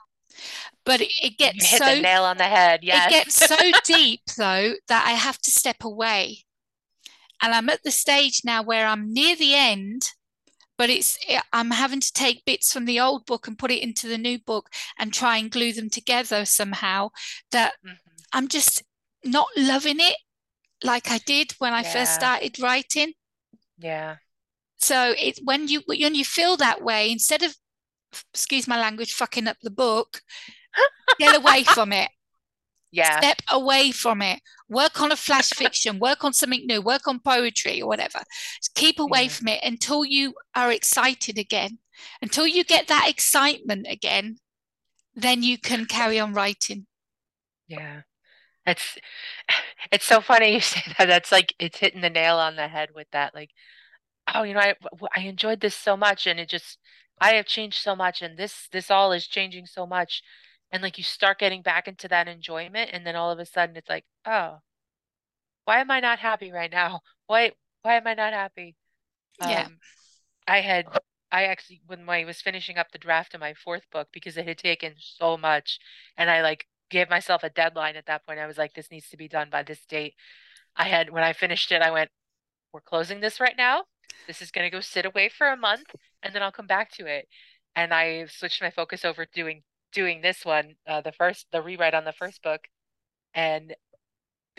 But 0.85 1.01
it, 1.01 1.11
it 1.23 1.37
You 1.37 1.37
gets 1.37 1.67
hit 1.67 1.79
so 1.79 1.85
the 1.85 2.01
nail 2.01 2.23
on 2.23 2.37
the 2.37 2.45
head. 2.45 2.81
it 2.91 3.07
gets 3.07 3.35
so 3.35 3.73
deep 3.83 4.21
though 4.37 4.75
that 4.87 5.05
I 5.07 5.11
have 5.11 5.37
to 5.39 5.51
step 5.51 5.83
away. 5.83 6.45
And 7.41 7.53
I'm 7.53 7.69
at 7.69 7.83
the 7.83 7.91
stage 7.91 8.41
now 8.43 8.61
where 8.63 8.87
I'm 8.87 9.13
near 9.13 9.35
the 9.35 9.55
end, 9.55 10.09
but 10.77 10.89
it's 10.89 11.17
I'm 11.53 11.71
having 11.71 11.99
to 11.99 12.13
take 12.13 12.45
bits 12.45 12.71
from 12.73 12.85
the 12.85 12.99
old 12.99 13.25
book 13.25 13.47
and 13.47 13.57
put 13.57 13.71
it 13.71 13.83
into 13.83 14.07
the 14.07 14.17
new 14.17 14.39
book 14.39 14.69
and 14.97 15.13
try 15.13 15.37
and 15.37 15.51
glue 15.51 15.73
them 15.73 15.89
together 15.89 16.45
somehow 16.45 17.09
that 17.51 17.73
Mhm. 17.85 17.97
I'm 18.33 18.47
just 18.47 18.83
not 19.23 19.47
loving 19.55 19.99
it 19.99 20.17
like 20.83 21.11
I 21.11 21.19
did 21.19 21.51
when 21.59 21.73
I 21.73 21.83
first 21.83 22.13
started 22.15 22.59
writing. 22.59 23.13
Yeah. 23.77 24.17
So 24.77 25.13
it's 25.17 25.39
when 25.43 25.67
you 25.67 25.81
when 25.85 26.15
you 26.15 26.25
feel 26.25 26.57
that 26.57 26.81
way, 26.81 27.11
instead 27.11 27.43
of 27.43 27.55
excuse 28.33 28.67
my 28.67 28.79
language, 28.79 29.13
fucking 29.13 29.47
up 29.47 29.57
the 29.61 29.69
book, 29.69 30.21
get 31.19 31.35
away 31.35 31.63
from 31.75 31.93
it. 31.93 32.09
Yeah. 32.91 33.21
Step 33.21 33.41
away 33.49 33.91
from 33.91 34.21
it. 34.21 34.41
Work 34.69 35.01
on 35.01 35.11
a 35.11 35.15
flash 35.17 35.49
fiction, 35.53 35.99
work 35.99 36.23
on 36.23 36.33
something 36.33 36.65
new, 36.65 36.81
work 36.81 37.07
on 37.07 37.19
poetry 37.19 37.81
or 37.81 37.87
whatever. 37.87 38.21
Keep 38.75 38.99
away 38.99 39.23
Yeah. 39.23 39.29
from 39.29 39.47
it 39.49 39.63
until 39.63 40.05
you 40.05 40.33
are 40.55 40.71
excited 40.71 41.37
again. 41.37 41.79
Until 42.21 42.47
you 42.47 42.63
get 42.63 42.87
that 42.87 43.07
excitement 43.09 43.85
again, 43.89 44.37
then 45.15 45.43
you 45.43 45.57
can 45.57 45.85
carry 45.85 46.19
on 46.19 46.33
writing. 46.33 46.87
Yeah. 47.67 48.01
It's 48.67 48.97
it's 49.91 50.05
so 50.05 50.21
funny 50.21 50.53
you 50.55 50.61
say 50.61 50.81
that. 50.97 51.07
That's 51.07 51.31
like 51.31 51.55
it's 51.59 51.79
hitting 51.79 52.01
the 52.01 52.09
nail 52.09 52.37
on 52.37 52.55
the 52.55 52.67
head 52.67 52.89
with 52.95 53.07
that. 53.11 53.35
Like, 53.35 53.51
oh, 54.33 54.43
you 54.43 54.53
know, 54.53 54.61
i 54.61 54.75
i 55.17 55.21
enjoyed 55.21 55.61
this 55.61 55.75
so 55.75 55.97
much, 55.97 56.27
and 56.27 56.39
it 56.39 56.49
just 56.49 56.79
I 57.21 57.33
have 57.33 57.47
changed 57.47 57.79
so 57.81 57.95
much, 57.95 58.21
and 58.21 58.37
this 58.37 58.69
this 58.71 58.91
all 58.91 59.11
is 59.13 59.27
changing 59.27 59.67
so 59.67 59.87
much, 59.87 60.23
and 60.71 60.81
like 60.81 60.97
you 60.97 61.03
start 61.03 61.39
getting 61.39 61.61
back 61.61 61.87
into 61.87 62.07
that 62.07 62.27
enjoyment, 62.27 62.91
and 62.93 63.05
then 63.05 63.15
all 63.15 63.31
of 63.31 63.39
a 63.39 63.45
sudden 63.45 63.75
it's 63.75 63.89
like, 63.89 64.05
oh, 64.25 64.59
why 65.65 65.79
am 65.79 65.91
I 65.91 65.99
not 65.99 66.19
happy 66.19 66.51
right 66.51 66.71
now? 66.71 67.01
Why 67.27 67.51
why 67.83 67.95
am 67.95 68.07
I 68.07 68.13
not 68.13 68.33
happy? 68.33 68.75
Yeah. 69.39 69.67
Um, 69.67 69.77
I 70.47 70.59
had 70.59 70.85
I 71.31 71.45
actually 71.45 71.81
when 71.87 72.07
I 72.09 72.25
was 72.25 72.41
finishing 72.41 72.77
up 72.77 72.91
the 72.91 72.97
draft 72.97 73.33
of 73.33 73.39
my 73.39 73.53
fourth 73.53 73.89
book 73.91 74.09
because 74.11 74.35
it 74.37 74.47
had 74.47 74.57
taken 74.57 74.95
so 74.97 75.37
much, 75.37 75.79
and 76.17 76.29
I 76.29 76.41
like 76.41 76.67
gave 76.89 77.09
myself 77.09 77.43
a 77.43 77.49
deadline 77.49 77.95
at 77.95 78.05
that 78.07 78.25
point. 78.25 78.39
I 78.39 78.47
was 78.47 78.57
like, 78.57 78.73
this 78.73 78.91
needs 78.91 79.09
to 79.09 79.17
be 79.17 79.29
done 79.29 79.49
by 79.49 79.63
this 79.63 79.85
date. 79.85 80.15
I 80.75 80.85
had 80.89 81.09
when 81.09 81.23
I 81.23 81.33
finished 81.33 81.71
it, 81.71 81.81
I 81.81 81.91
went, 81.91 82.09
we're 82.73 82.81
closing 82.81 83.21
this 83.21 83.39
right 83.39 83.55
now. 83.57 83.85
This 84.27 84.41
is 84.41 84.51
gonna 84.51 84.69
go 84.69 84.81
sit 84.81 85.05
away 85.05 85.29
for 85.29 85.47
a 85.47 85.57
month, 85.57 85.95
and 86.21 86.35
then 86.35 86.43
I'll 86.43 86.51
come 86.51 86.67
back 86.67 86.91
to 86.93 87.05
it. 87.05 87.27
And 87.75 87.93
I 87.93 88.25
switched 88.27 88.61
my 88.61 88.71
focus 88.71 89.05
over 89.05 89.25
to 89.25 89.31
doing 89.33 89.63
doing 89.91 90.21
this 90.21 90.45
one, 90.45 90.75
uh, 90.87 91.01
the 91.01 91.11
first 91.11 91.47
the 91.51 91.61
rewrite 91.61 91.93
on 91.93 92.05
the 92.05 92.13
first 92.13 92.41
book, 92.43 92.61
and 93.33 93.75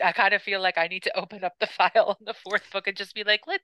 I 0.03 0.11
kind 0.11 0.33
of 0.33 0.41
feel 0.41 0.61
like 0.61 0.77
I 0.77 0.87
need 0.87 1.03
to 1.03 1.17
open 1.17 1.43
up 1.43 1.53
the 1.59 1.67
file 1.67 1.91
on 2.09 2.15
the 2.25 2.33
fourth 2.33 2.69
book 2.71 2.87
and 2.87 2.97
just 2.97 3.15
be 3.15 3.23
like, 3.23 3.41
let's 3.47 3.63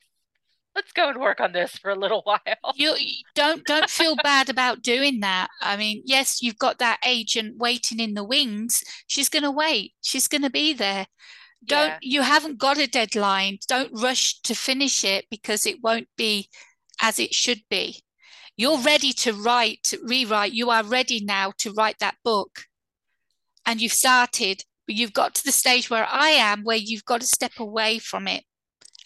let's 0.76 0.92
go 0.92 1.10
and 1.10 1.20
work 1.20 1.40
on 1.40 1.52
this 1.52 1.72
for 1.78 1.90
a 1.92 1.96
little 1.96 2.22
while. 2.24 2.40
You 2.76 2.96
don't 3.36 3.66
don't 3.66 3.90
feel 3.90 4.16
bad 4.16 4.50
about 4.50 4.82
doing 4.82 5.20
that. 5.22 5.50
I 5.62 5.78
mean, 5.78 6.04
yes, 6.06 6.42
you've 6.42 6.60
got 6.60 6.80
that 6.80 7.00
agent 7.06 7.58
waiting 7.58 8.00
in 8.00 8.14
the 8.14 8.24
wings. 8.24 8.84
She's 9.08 9.30
going 9.30 9.44
to 9.44 9.52
wait. 9.52 9.94
She's 10.02 10.28
going 10.28 10.44
to 10.44 10.50
be 10.50 10.74
there. 10.74 11.08
Don't 11.66 11.90
Yeah. 11.90 11.98
you 12.02 12.22
haven't 12.22 12.58
got 12.58 12.78
a 12.78 12.88
deadline. 12.88 13.60
Don't 13.68 13.92
rush 14.00 14.40
to 14.44 14.56
finish 14.56 15.04
it 15.04 15.26
because 15.30 15.66
it 15.66 15.84
won't 15.84 16.08
be 16.16 16.50
as 17.02 17.20
it 17.20 17.34
should 17.34 17.62
be. 17.70 18.04
You're 18.60 18.82
ready 18.82 19.14
to 19.14 19.32
write, 19.32 19.94
rewrite. 20.04 20.52
You 20.52 20.70
are 20.70 20.84
ready 20.84 21.24
now 21.24 21.54
to 21.60 21.72
write 21.72 22.00
that 22.00 22.18
book. 22.26 22.66
And 23.66 23.80
you've 23.80 23.94
started, 23.94 24.66
but 24.86 24.96
you've 24.96 25.14
got 25.14 25.34
to 25.36 25.46
the 25.46 25.54
stage 25.54 25.90
where 25.90 26.06
I 26.12 26.32
am, 26.32 26.66
where 26.66 26.76
you've 26.76 27.06
got 27.06 27.22
to 27.22 27.26
step 27.26 27.54
away 27.58 28.00
from 28.00 28.28
it 28.28 28.44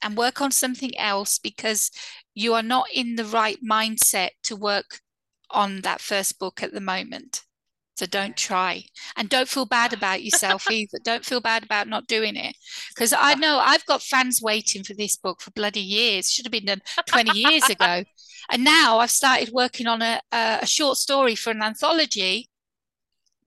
and 0.02 0.18
work 0.18 0.42
on 0.42 0.50
something 0.50 0.98
else 0.98 1.38
because 1.38 1.92
you 2.34 2.56
are 2.56 2.64
not 2.64 2.88
in 2.96 3.16
the 3.16 3.26
right 3.26 3.60
mindset 3.64 4.30
to 4.46 4.56
work 4.56 5.02
on 5.52 5.82
that 5.82 6.02
first 6.02 6.40
book 6.40 6.64
at 6.64 6.74
the 6.74 6.82
moment. 6.82 7.44
So 7.96 8.08
don't 8.08 8.36
try 8.36 8.86
and 9.16 9.30
don't 9.30 9.48
feel 9.48 9.66
bad 9.66 9.94
about 9.98 10.24
yourself 10.24 10.66
either. 10.72 10.98
Don't 11.04 11.26
feel 11.26 11.42
bad 11.42 11.64
about 11.64 11.88
not 11.88 12.08
doing 12.08 12.36
it 12.36 12.56
because 12.90 13.14
I 13.16 13.36
know 13.36 13.60
I've 13.64 13.86
got 13.86 14.02
fans 14.02 14.42
waiting 14.42 14.84
for 14.84 14.96
this 14.96 15.16
book 15.16 15.42
for 15.42 15.52
bloody 15.52 15.80
years. 15.80 16.32
Should 16.32 16.48
have 16.48 16.52
been 16.52 16.66
done 16.66 16.82
20 17.06 17.38
years 17.38 17.70
ago. 17.70 18.04
And 18.52 18.64
now 18.64 19.00
I've 19.00 19.12
started 19.12 19.50
working 19.52 19.88
on 19.88 20.02
a, 20.02 20.22
a, 20.32 20.60
a 20.62 20.66
short 20.66 20.98
story 20.98 21.36
for 21.36 21.52
an 21.52 21.62
anthology, 21.62 22.50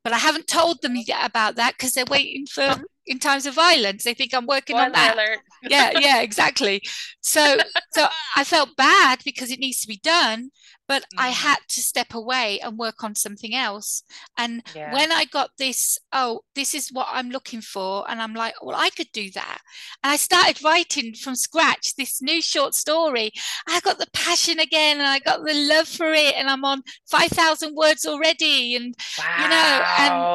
but 0.03 0.13
I 0.13 0.19
haven't 0.19 0.47
told 0.47 0.83
them 0.83 0.95
yet 0.97 1.25
about 1.27 1.57
that 1.57 1.75
because 1.77 1.93
they're 1.93 2.05
waiting 2.09 2.47
for 2.47 2.83
in 3.07 3.19
times 3.19 3.47
of 3.47 3.55
violence. 3.55 4.05
They 4.05 4.15
think 4.15 4.35
I'm 4.35 4.47
working 4.47 4.77
on 4.77 4.93
that 4.93 5.15
alert. 5.15 5.39
yeah 5.69 5.99
yeah 5.99 6.21
exactly 6.21 6.83
so 7.21 7.57
so 7.93 8.07
i 8.37 8.45
felt 8.45 8.77
bad 8.77 9.21
because 9.25 9.51
it 9.51 9.59
needs 9.59 9.81
to 9.81 9.89
be 9.89 9.99
done 10.03 10.51
but 10.89 11.05
i 11.19 11.31
Mhm. 11.31 11.35
had 11.35 11.59
to 11.69 11.81
step 11.81 12.15
away 12.15 12.61
and 12.61 12.79
work 12.79 13.03
on 13.03 13.15
something 13.15 13.55
else 13.55 14.03
and 14.39 14.63
Yeah. 14.75 14.93
when 14.93 15.13
i 15.13 15.25
got 15.25 15.51
this 15.59 15.99
oh 16.13 16.41
this 16.55 16.75
is 16.75 16.91
what 16.93 17.09
i'm 17.11 17.31
looking 17.31 17.61
for 17.61 18.09
and 18.11 18.21
i'm 18.21 18.35
like 18.35 18.55
well 18.63 18.77
i 18.77 18.91
could 18.91 19.11
do 19.13 19.31
that 19.33 19.61
and 20.03 20.11
i 20.13 20.17
started 20.17 20.63
writing 20.63 21.15
from 21.15 21.35
scratch 21.35 21.95
this 21.97 22.23
new 22.23 22.41
short 22.43 22.75
story 22.75 23.31
i 23.69 23.81
got 23.81 23.99
the 23.99 24.07
passion 24.13 24.59
again 24.61 24.99
and 24.99 25.07
i 25.07 25.19
got 25.19 25.45
the 25.45 25.55
love 25.55 25.89
for 25.89 26.13
it 26.13 26.35
and 26.37 26.49
i'm 26.49 26.65
on 26.65 26.83
5000 27.11 27.75
words 27.75 28.07
already 28.07 28.75
and 28.77 28.95
you 29.39 29.49
know, 29.49 29.85
and 29.99 30.29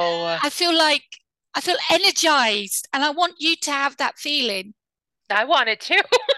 i 0.44 0.50
feel 0.50 0.76
like 0.78 1.04
i 1.56 1.62
feel 1.62 1.78
energized 1.92 2.88
and 2.94 3.04
i 3.04 3.10
want 3.10 3.36
you 3.40 3.56
to 3.56 3.72
have 3.72 3.98
that 3.98 4.18
feeling 4.18 4.74
I 5.30 5.46
want 5.46 5.70
it 5.70 5.80
too. 5.80 5.96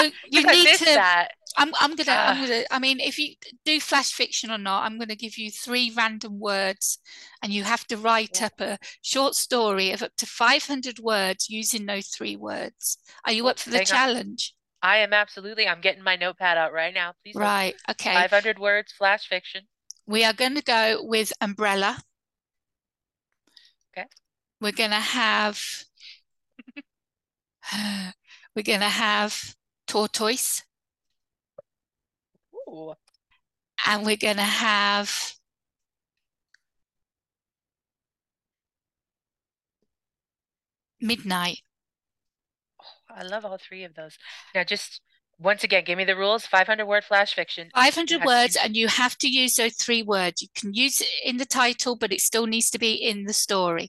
so 0.00 0.10
you 0.30 0.46
need 0.46 0.72
to 0.74 0.84
that. 0.94 1.28
I'm 1.56 1.72
I'm 1.80 1.96
gonna 1.96 2.20
I'm 2.26 2.36
Ah. 2.36 2.40
gonna 2.40 2.64
I 2.70 2.78
mean 2.78 3.00
if 3.00 3.18
you 3.18 3.34
do 3.64 3.80
flash 3.80 4.12
fiction 4.12 4.50
or 4.50 4.58
not, 4.58 4.84
I'm 4.84 4.98
gonna 4.98 5.16
give 5.16 5.36
you 5.38 5.50
three 5.50 5.92
random 5.96 6.38
words 6.40 6.98
and 7.42 7.52
you 7.52 7.64
have 7.64 7.86
to 7.88 7.96
write 7.96 8.40
Yeah. 8.40 8.46
up 8.46 8.60
a 8.60 8.78
short 9.02 9.34
story 9.34 9.90
of 9.92 10.02
up 10.02 10.16
to 10.18 10.26
500 10.26 10.98
words 11.00 11.48
using 11.50 11.86
those 11.86 12.08
three 12.08 12.36
words. 12.36 12.98
Are 13.24 13.32
you 13.32 13.48
up 13.48 13.58
for 13.58 13.70
the 13.70 13.78
hang 13.78 13.90
on. 13.92 13.98
challenge? 13.98 14.54
I 14.82 14.98
am 14.98 15.12
absolutely. 15.12 15.66
I'm 15.68 15.80
getting 15.80 16.02
my 16.02 16.16
notepad 16.16 16.56
out 16.58 16.72
right 16.72 16.94
now. 16.94 17.14
Please. 17.22 17.36
Right, 17.36 17.74
okay. 17.90 18.14
500 18.14 18.58
words, 18.58 18.92
flash 18.92 19.26
fiction. 19.28 19.68
We 20.06 20.24
are 20.24 20.34
going 20.34 20.56
to 20.56 20.62
go 20.62 21.02
with 21.02 21.32
umbrella. 21.40 22.02
Okay. 23.96 24.06
We're 24.60 24.72
going 24.72 24.90
to 24.90 24.96
have 24.96 25.60
we're 28.56 28.62
going 28.62 28.80
to 28.80 28.88
have 28.88 29.54
tortoise 29.90 30.62
Ooh. 32.54 32.94
And 33.86 34.04
we're 34.04 34.16
going 34.16 34.36
to 34.36 34.42
have 34.42 35.34
Midnight. 41.00 41.60
Oh, 42.80 43.14
I 43.16 43.22
love 43.22 43.44
all 43.44 43.56
three 43.56 43.84
of 43.84 43.94
those. 43.94 44.18
Now, 44.54 44.64
just 44.64 45.00
once 45.38 45.64
again, 45.64 45.84
give 45.84 45.96
me 45.96 46.04
the 46.04 46.14
rules 46.14 46.46
500 46.46 46.84
word 46.84 47.04
flash 47.04 47.34
fiction. 47.34 47.70
500 47.74 48.24
words, 48.24 48.56
and 48.62 48.76
you 48.76 48.86
have 48.88 49.16
to 49.18 49.28
use 49.28 49.54
those 49.54 49.74
three 49.76 50.02
words. 50.02 50.42
You 50.42 50.48
can 50.54 50.74
use 50.74 51.00
it 51.00 51.08
in 51.24 51.38
the 51.38 51.46
title, 51.46 51.96
but 51.96 52.12
it 52.12 52.20
still 52.20 52.46
needs 52.46 52.68
to 52.70 52.78
be 52.78 52.92
in 52.92 53.24
the 53.24 53.32
story. 53.32 53.88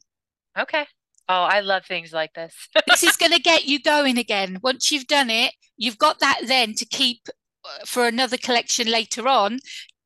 Okay. 0.58 0.86
Oh, 1.34 1.44
I 1.44 1.62
love 1.62 1.86
things 1.86 2.12
like 2.12 2.34
this. 2.34 2.54
this 2.88 3.04
is 3.04 3.16
going 3.16 3.32
to 3.38 3.40
get 3.40 3.64
you 3.64 3.82
going 3.82 4.18
again. 4.18 4.60
Once 4.62 4.92
you've 4.92 5.08
done 5.08 5.30
it, 5.30 5.54
you've 5.78 5.98
got 5.98 6.20
that 6.20 6.42
then 6.46 6.74
to 6.76 6.86
keep 6.86 7.22
uh, 7.64 7.86
for 7.86 8.06
another 8.06 8.36
collection 8.36 8.92
later 8.92 9.30
on. 9.30 9.60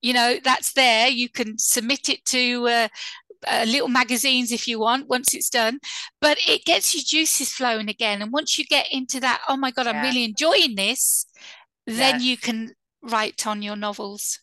You 0.04 0.14
know, 0.14 0.38
that's 0.44 0.74
there. 0.74 1.08
You 1.08 1.30
can 1.30 1.58
submit 1.58 2.10
it 2.10 2.24
to 2.26 2.68
uh, 2.68 2.88
uh, 3.48 3.66
little 3.68 3.88
magazines 3.88 4.52
if 4.52 4.68
you 4.68 4.78
want 4.80 5.08
once 5.08 5.34
it's 5.34 5.50
done 5.50 5.80
but 6.20 6.38
it 6.48 6.66
gets 6.66 6.96
your 6.96 7.04
juices 7.06 7.52
flowing 7.52 7.90
again 7.90 8.22
and 8.22 8.32
once 8.32 8.58
you 8.58 8.66
get 8.66 8.88
into 8.92 9.20
that 9.20 9.40
oh 9.48 9.58
my 9.58 9.70
god 9.70 9.86
i'm 9.86 10.02
really 10.02 10.24
enjoying 10.24 10.74
this 10.76 11.28
then 11.86 12.16
yes. 12.16 12.24
you 12.24 12.38
can 12.38 12.72
write 13.04 13.46
on 13.46 13.62
your 13.62 13.76
novels 13.76 14.40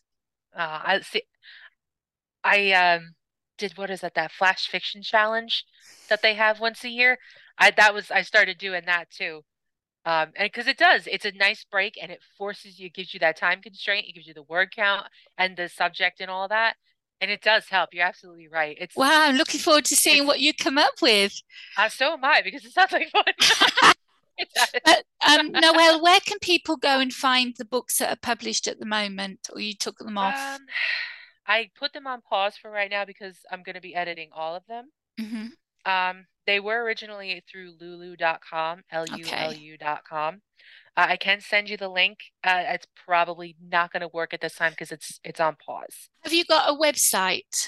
uh, 0.55 0.79
i 0.85 1.01
see 1.01 1.23
i 2.45 2.71
um 2.71 3.13
did 3.57 3.77
what 3.77 3.89
is 3.89 4.01
that 4.01 4.15
that 4.15 4.31
flash 4.31 4.67
fiction 4.67 5.01
challenge 5.01 5.65
that 6.09 6.21
they 6.21 6.33
have 6.33 6.59
once 6.59 6.83
a 6.83 6.89
year 6.89 7.17
i 7.57 7.71
that 7.71 7.93
was 7.93 8.11
i 8.11 8.21
started 8.21 8.57
doing 8.57 8.83
that 8.85 9.09
too 9.09 9.41
um 10.05 10.31
and 10.35 10.51
because 10.51 10.67
it 10.67 10.77
does 10.77 11.07
it's 11.07 11.25
a 11.25 11.31
nice 11.31 11.65
break 11.69 11.97
and 12.01 12.11
it 12.11 12.21
forces 12.37 12.79
you 12.79 12.89
gives 12.89 13.13
you 13.13 13.19
that 13.19 13.37
time 13.37 13.61
constraint 13.61 14.05
it 14.07 14.13
gives 14.13 14.27
you 14.27 14.33
the 14.33 14.43
word 14.43 14.69
count 14.75 15.07
and 15.37 15.55
the 15.57 15.69
subject 15.69 16.19
and 16.19 16.29
all 16.29 16.47
that 16.47 16.75
and 17.23 17.31
it 17.31 17.41
does 17.41 17.69
help. 17.69 17.91
You're 17.93 18.05
absolutely 18.05 18.49
right. 18.49 18.75
It's 18.77 18.97
wow. 18.97 19.23
I'm 19.23 19.37
looking 19.37 19.61
forward 19.61 19.85
to 19.85 19.95
seeing 19.95 20.27
what 20.27 20.41
you 20.41 20.53
come 20.53 20.77
up 20.77 20.95
with. 21.01 21.41
Uh, 21.77 21.87
so 21.87 22.11
am 22.11 22.25
I 22.25 22.41
because 22.41 22.65
it 22.65 22.73
sounds 22.73 22.91
like 22.91 23.09
fun. 23.11 23.93
but, 24.83 25.05
um, 25.27 25.51
Noelle, 25.53 26.03
where 26.03 26.19
can 26.19 26.37
people 26.39 26.75
go 26.75 26.99
and 26.99 27.13
find 27.13 27.55
the 27.57 27.63
books 27.63 27.99
that 27.99 28.11
are 28.11 28.19
published 28.21 28.67
at 28.67 28.79
the 28.79 28.85
moment, 28.85 29.47
or 29.53 29.61
you 29.61 29.73
took 29.73 29.99
them 29.99 30.17
off? 30.17 30.35
Um, 30.35 30.65
I 31.47 31.69
put 31.77 31.93
them 31.93 32.07
on 32.07 32.21
pause 32.21 32.55
for 32.57 32.71
right 32.71 32.89
now 32.89 33.05
because 33.05 33.37
I'm 33.51 33.63
going 33.63 33.75
to 33.75 33.81
be 33.81 33.95
editing 33.95 34.29
all 34.33 34.55
of 34.55 34.65
them. 34.67 34.89
Mm-hmm. 35.19 35.47
Um, 35.91 36.25
they 36.47 36.59
were 36.59 36.83
originally 36.83 37.43
through 37.49 37.73
lulu.com, 37.79 38.83
L-U-L-U.com. 38.91 40.41
Uh, 40.95 41.05
I 41.09 41.17
can 41.17 41.41
send 41.41 41.69
you 41.69 41.77
the 41.77 41.89
link. 41.89 42.19
Uh, 42.43 42.63
it's 42.67 42.87
probably 43.05 43.55
not 43.61 43.91
going 43.91 44.01
to 44.01 44.09
work 44.13 44.33
at 44.33 44.41
this 44.41 44.55
time 44.55 44.71
because 44.71 44.91
it's 44.91 45.19
it's 45.23 45.39
on 45.39 45.55
pause. 45.65 46.09
Have 46.23 46.33
you 46.33 46.45
got 46.45 46.69
a 46.69 46.77
website? 46.77 47.67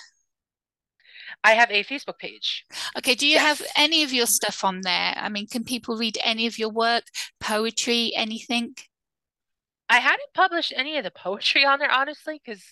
I 1.43 1.53
have 1.53 1.71
a 1.71 1.83
Facebook 1.83 2.19
page. 2.19 2.65
Okay. 2.97 3.15
Do 3.15 3.25
you 3.25 3.33
yes. 3.33 3.59
have 3.59 3.67
any 3.75 4.03
of 4.03 4.13
your 4.13 4.27
stuff 4.27 4.63
on 4.63 4.81
there? 4.81 5.13
I 5.15 5.27
mean, 5.29 5.47
can 5.47 5.63
people 5.63 5.97
read 5.97 6.17
any 6.23 6.45
of 6.45 6.59
your 6.59 6.69
work, 6.69 7.03
poetry, 7.39 8.11
anything? 8.15 8.75
I 9.89 9.99
hadn't 9.99 10.33
published 10.33 10.73
any 10.75 10.97
of 10.97 11.03
the 11.03 11.11
poetry 11.11 11.65
on 11.65 11.79
there, 11.79 11.91
honestly, 11.91 12.41
because 12.43 12.63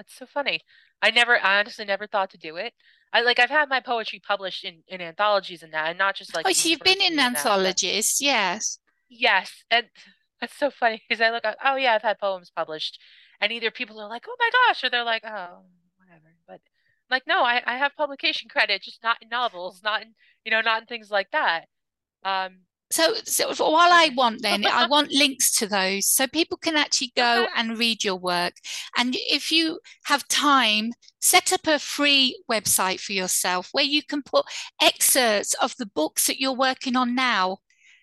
it's 0.00 0.16
so 0.16 0.26
funny. 0.26 0.60
I 1.02 1.10
never, 1.10 1.38
I 1.42 1.60
honestly 1.60 1.84
never 1.84 2.06
thought 2.06 2.30
to 2.30 2.38
do 2.38 2.56
it. 2.56 2.74
I 3.12 3.22
like, 3.22 3.38
I've 3.38 3.50
had 3.50 3.68
my 3.68 3.80
poetry 3.80 4.20
published 4.24 4.64
in, 4.64 4.82
in 4.88 5.00
anthologies 5.00 5.62
and 5.62 5.72
that, 5.72 5.88
and 5.88 5.98
not 5.98 6.14
just 6.14 6.34
like. 6.34 6.46
Oh, 6.46 6.52
so 6.52 6.68
you've 6.68 6.80
been 6.80 7.00
in 7.00 7.18
anthologies, 7.18 8.18
that, 8.18 8.24
yes. 8.24 8.78
Yes, 9.10 9.64
and 9.70 9.86
that's 10.40 10.56
so 10.56 10.70
funny 10.70 11.02
because 11.06 11.20
I 11.20 11.30
look 11.30 11.44
at 11.44 11.58
oh 11.64 11.76
yeah, 11.76 11.94
I've 11.94 12.02
had 12.02 12.18
poems 12.18 12.50
published, 12.54 12.98
and 13.40 13.52
either 13.52 13.70
people 13.70 14.00
are 14.00 14.08
like 14.08 14.24
oh 14.28 14.36
my 14.38 14.50
gosh, 14.68 14.84
or 14.84 14.88
they're 14.88 15.04
like 15.04 15.24
oh 15.26 15.64
whatever. 15.98 16.34
But 16.46 16.60
like 17.10 17.24
no, 17.26 17.42
I 17.42 17.60
I 17.66 17.76
have 17.76 17.96
publication 17.96 18.48
credit, 18.48 18.82
just 18.82 19.02
not 19.02 19.18
in 19.20 19.28
novels, 19.28 19.82
not 19.82 20.02
in 20.02 20.14
you 20.44 20.50
know 20.50 20.60
not 20.60 20.82
in 20.82 20.86
things 20.86 21.10
like 21.10 21.30
that. 21.32 21.66
Um, 22.24 22.60
so, 22.90 23.14
so 23.24 23.48
while 23.48 23.92
I 23.92 24.10
want 24.14 24.42
then, 24.42 24.66
I 24.66 24.86
want 24.86 25.12
links 25.12 25.52
to 25.58 25.66
those 25.66 26.06
so 26.06 26.26
people 26.26 26.58
can 26.58 26.76
actually 26.76 27.12
go 27.16 27.44
okay. 27.44 27.52
and 27.56 27.78
read 27.78 28.04
your 28.04 28.16
work. 28.16 28.54
And 28.96 29.16
if 29.16 29.50
you 29.50 29.80
have 30.04 30.26
time, 30.28 30.92
set 31.20 31.52
up 31.52 31.66
a 31.66 31.78
free 31.78 32.42
website 32.50 33.00
for 33.00 33.12
yourself 33.12 33.68
where 33.72 33.84
you 33.84 34.02
can 34.02 34.22
put 34.22 34.46
excerpts 34.80 35.54
of 35.54 35.76
the 35.76 35.86
books 35.86 36.26
that 36.26 36.40
you're 36.40 36.52
working 36.52 36.96
on 36.96 37.14
now 37.14 37.58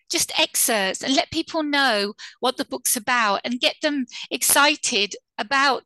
just 0.10 0.38
excerpts 0.40 1.04
and 1.04 1.16
let 1.16 1.32
people 1.32 1.64
know 1.64 2.14
what 2.40 2.56
the 2.56 2.64
book's 2.64 2.96
about 2.96 3.42
and 3.44 3.60
get 3.60 3.76
them 3.82 4.06
excited 4.32 5.16
about 5.38 5.84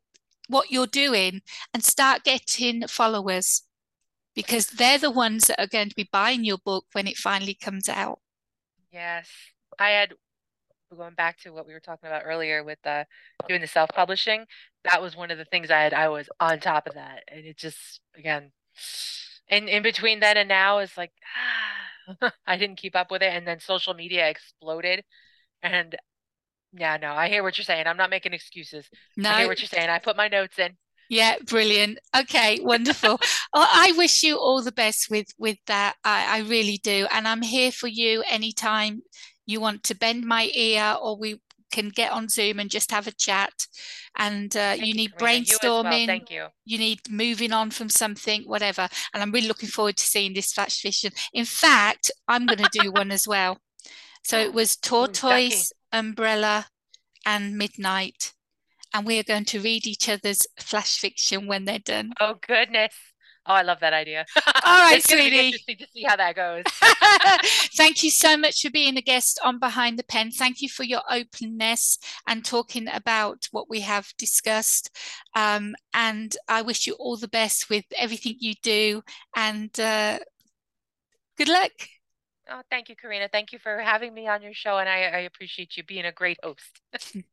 what 0.48 0.70
you're 0.70 0.86
doing 0.86 1.40
and 1.74 1.82
start 1.82 2.22
getting 2.22 2.86
followers 2.86 3.62
because 4.34 4.66
they're 4.68 4.98
the 4.98 5.10
ones 5.10 5.46
that 5.46 5.60
are 5.60 5.66
going 5.66 5.88
to 5.88 5.94
be 5.94 6.08
buying 6.12 6.44
your 6.44 6.58
book 6.58 6.84
when 6.92 7.06
it 7.06 7.16
finally 7.16 7.54
comes 7.54 7.88
out. 7.88 8.21
Yes. 8.92 9.28
I 9.78 9.90
had 9.90 10.14
going 10.94 11.14
back 11.14 11.38
to 11.38 11.50
what 11.50 11.66
we 11.66 11.72
were 11.72 11.80
talking 11.80 12.06
about 12.06 12.22
earlier 12.26 12.62
with 12.62 12.78
uh, 12.84 13.04
doing 13.48 13.62
the 13.62 13.66
self-publishing 13.66 14.44
that 14.84 15.00
was 15.00 15.16
one 15.16 15.30
of 15.30 15.38
the 15.38 15.44
things 15.46 15.70
i 15.70 15.80
had 15.80 15.94
i 15.94 16.06
was 16.06 16.28
on 16.38 16.60
top 16.60 16.86
of 16.86 16.92
that 16.92 17.22
and 17.28 17.46
it 17.46 17.56
just 17.56 18.02
again 18.14 18.52
in 19.48 19.68
in 19.68 19.82
between 19.82 20.20
then 20.20 20.36
and 20.36 20.50
now 20.50 20.80
is 20.80 20.94
like 20.98 21.12
ah, 21.34 21.82
I 22.46 22.56
didn't 22.56 22.76
keep 22.76 22.96
up 22.96 23.10
with 23.10 23.22
it. 23.22 23.32
And 23.32 23.46
then 23.46 23.60
social 23.60 23.94
media 23.94 24.28
exploded. 24.28 25.04
And 25.62 25.96
yeah, 26.72 26.96
no, 26.96 27.12
I 27.12 27.28
hear 27.28 27.42
what 27.42 27.58
you're 27.58 27.64
saying. 27.64 27.86
I'm 27.86 27.96
not 27.96 28.10
making 28.10 28.32
excuses. 28.32 28.88
No. 29.16 29.30
I 29.30 29.40
hear 29.40 29.48
what 29.48 29.60
you're 29.60 29.68
saying. 29.68 29.88
I 29.90 29.98
put 29.98 30.16
my 30.16 30.28
notes 30.28 30.58
in. 30.58 30.76
Yeah, 31.12 31.36
brilliant. 31.44 31.98
Okay, 32.16 32.60
wonderful. 32.62 33.20
well, 33.52 33.68
I 33.70 33.92
wish 33.98 34.22
you 34.22 34.38
all 34.38 34.62
the 34.62 34.72
best 34.72 35.10
with 35.10 35.26
with 35.36 35.58
that. 35.66 35.96
I, 36.02 36.38
I 36.38 36.48
really 36.48 36.80
do, 36.82 37.06
and 37.12 37.28
I'm 37.28 37.42
here 37.42 37.70
for 37.70 37.86
you 37.86 38.24
anytime 38.26 39.02
you 39.44 39.60
want 39.60 39.82
to 39.84 39.94
bend 39.94 40.24
my 40.24 40.50
ear, 40.54 40.96
or 40.98 41.18
we 41.18 41.42
can 41.70 41.90
get 41.90 42.12
on 42.12 42.30
Zoom 42.30 42.58
and 42.58 42.70
just 42.70 42.90
have 42.92 43.06
a 43.06 43.12
chat. 43.12 43.52
And 44.16 44.56
uh, 44.56 44.74
you 44.78 44.94
need 44.94 45.12
brainstorming. 45.18 45.60
You 45.60 45.82
well. 45.82 46.06
Thank 46.06 46.30
you. 46.30 46.46
You 46.64 46.78
need 46.78 47.00
moving 47.10 47.52
on 47.52 47.72
from 47.72 47.90
something, 47.90 48.44
whatever. 48.44 48.88
And 49.12 49.22
I'm 49.22 49.32
really 49.32 49.48
looking 49.48 49.68
forward 49.68 49.98
to 49.98 50.04
seeing 50.04 50.32
this 50.32 50.54
flash 50.54 50.80
fiction. 50.80 51.12
In 51.34 51.44
fact, 51.44 52.10
I'm 52.26 52.46
going 52.46 52.64
to 52.64 52.70
do 52.72 52.90
one 52.90 53.10
as 53.10 53.28
well. 53.28 53.58
So 54.24 54.38
it 54.38 54.54
was 54.60 54.76
Tortoise, 54.76 55.74
Umbrella, 55.92 56.68
and 57.26 57.58
Midnight. 57.58 58.32
And 58.94 59.06
we 59.06 59.18
are 59.18 59.24
going 59.24 59.44
to 59.46 59.60
read 59.60 59.86
each 59.86 60.08
other's 60.08 60.46
flash 60.58 60.98
fiction 60.98 61.46
when 61.46 61.64
they're 61.64 61.78
done. 61.78 62.12
Oh, 62.20 62.34
goodness. 62.46 62.94
Oh, 63.44 63.54
I 63.54 63.62
love 63.62 63.80
that 63.80 63.92
idea. 63.92 64.24
All 64.64 64.78
right, 64.78 64.98
it's 64.98 65.10
sweetie. 65.10 65.30
Be 65.30 65.46
interesting 65.46 65.76
to 65.78 65.86
see 65.92 66.02
how 66.04 66.14
that 66.14 66.36
goes. 66.36 66.62
Thank 67.76 68.04
you 68.04 68.10
so 68.10 68.36
much 68.36 68.62
for 68.62 68.70
being 68.70 68.96
a 68.96 69.02
guest 69.02 69.40
on 69.42 69.58
Behind 69.58 69.98
the 69.98 70.04
Pen. 70.04 70.30
Thank 70.30 70.62
you 70.62 70.68
for 70.68 70.84
your 70.84 71.02
openness 71.10 71.98
and 72.28 72.44
talking 72.44 72.86
about 72.86 73.48
what 73.50 73.68
we 73.68 73.80
have 73.80 74.12
discussed. 74.16 74.96
Um, 75.34 75.74
and 75.92 76.36
I 76.46 76.62
wish 76.62 76.86
you 76.86 76.94
all 76.94 77.16
the 77.16 77.26
best 77.26 77.68
with 77.68 77.84
everything 77.98 78.36
you 78.38 78.54
do. 78.62 79.02
And 79.34 79.78
uh, 79.80 80.20
good 81.36 81.48
luck. 81.48 81.72
Oh, 82.48 82.62
thank 82.70 82.88
you, 82.88 82.96
Karina. 82.96 83.28
Thank 83.28 83.52
you 83.52 83.58
for 83.58 83.78
having 83.78 84.14
me 84.14 84.28
on 84.28 84.42
your 84.42 84.54
show, 84.54 84.78
and 84.78 84.88
I, 84.88 85.02
I 85.02 85.18
appreciate 85.20 85.76
you 85.76 85.84
being 85.84 86.04
a 86.04 86.12
great 86.12 86.38
host. 86.42 86.80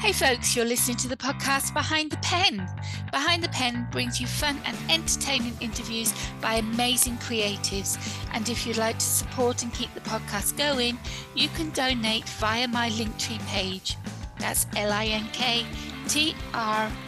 Hey 0.00 0.12
folks, 0.12 0.54
you're 0.54 0.64
listening 0.64 0.96
to 0.98 1.08
the 1.08 1.16
podcast 1.16 1.74
Behind 1.74 2.12
the 2.12 2.18
Pen. 2.18 2.70
Behind 3.10 3.42
the 3.42 3.48
Pen 3.48 3.88
brings 3.90 4.20
you 4.20 4.28
fun 4.28 4.56
and 4.64 4.76
entertaining 4.88 5.56
interviews 5.60 6.14
by 6.40 6.54
amazing 6.54 7.16
creatives. 7.16 7.98
And 8.32 8.48
if 8.48 8.64
you'd 8.64 8.76
like 8.76 9.00
to 9.00 9.04
support 9.04 9.64
and 9.64 9.74
keep 9.74 9.92
the 9.94 10.00
podcast 10.02 10.56
going, 10.56 10.96
you 11.34 11.48
can 11.48 11.70
donate 11.70 12.28
via 12.38 12.68
my 12.68 12.90
Linktree 12.90 13.44
page. 13.48 13.96
That's 14.38 14.66
linktr 14.66 15.66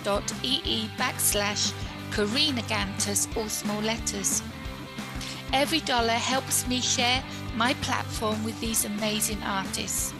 dot 0.02 0.34
ee 0.42 0.90
backslash 0.98 1.72
Karina 2.10 2.62
Gantus, 2.62 3.28
all 3.36 3.48
small 3.48 3.80
letters. 3.82 4.42
Every 5.52 5.80
dollar 5.80 6.10
helps 6.10 6.66
me 6.66 6.80
share 6.80 7.22
my 7.54 7.72
platform 7.74 8.42
with 8.42 8.60
these 8.60 8.84
amazing 8.84 9.40
artists. 9.44 10.12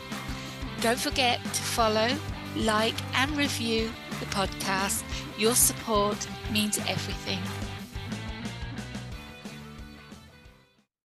Don't 0.80 0.98
forget 0.98 1.42
to 1.42 1.62
follow, 1.62 2.09
like, 2.57 2.94
and 3.14 3.30
review 3.36 3.90
the 4.18 4.26
podcast. 4.26 5.03
Your 5.38 5.55
support 5.55 6.26
means 6.53 6.78
everything. 6.78 7.40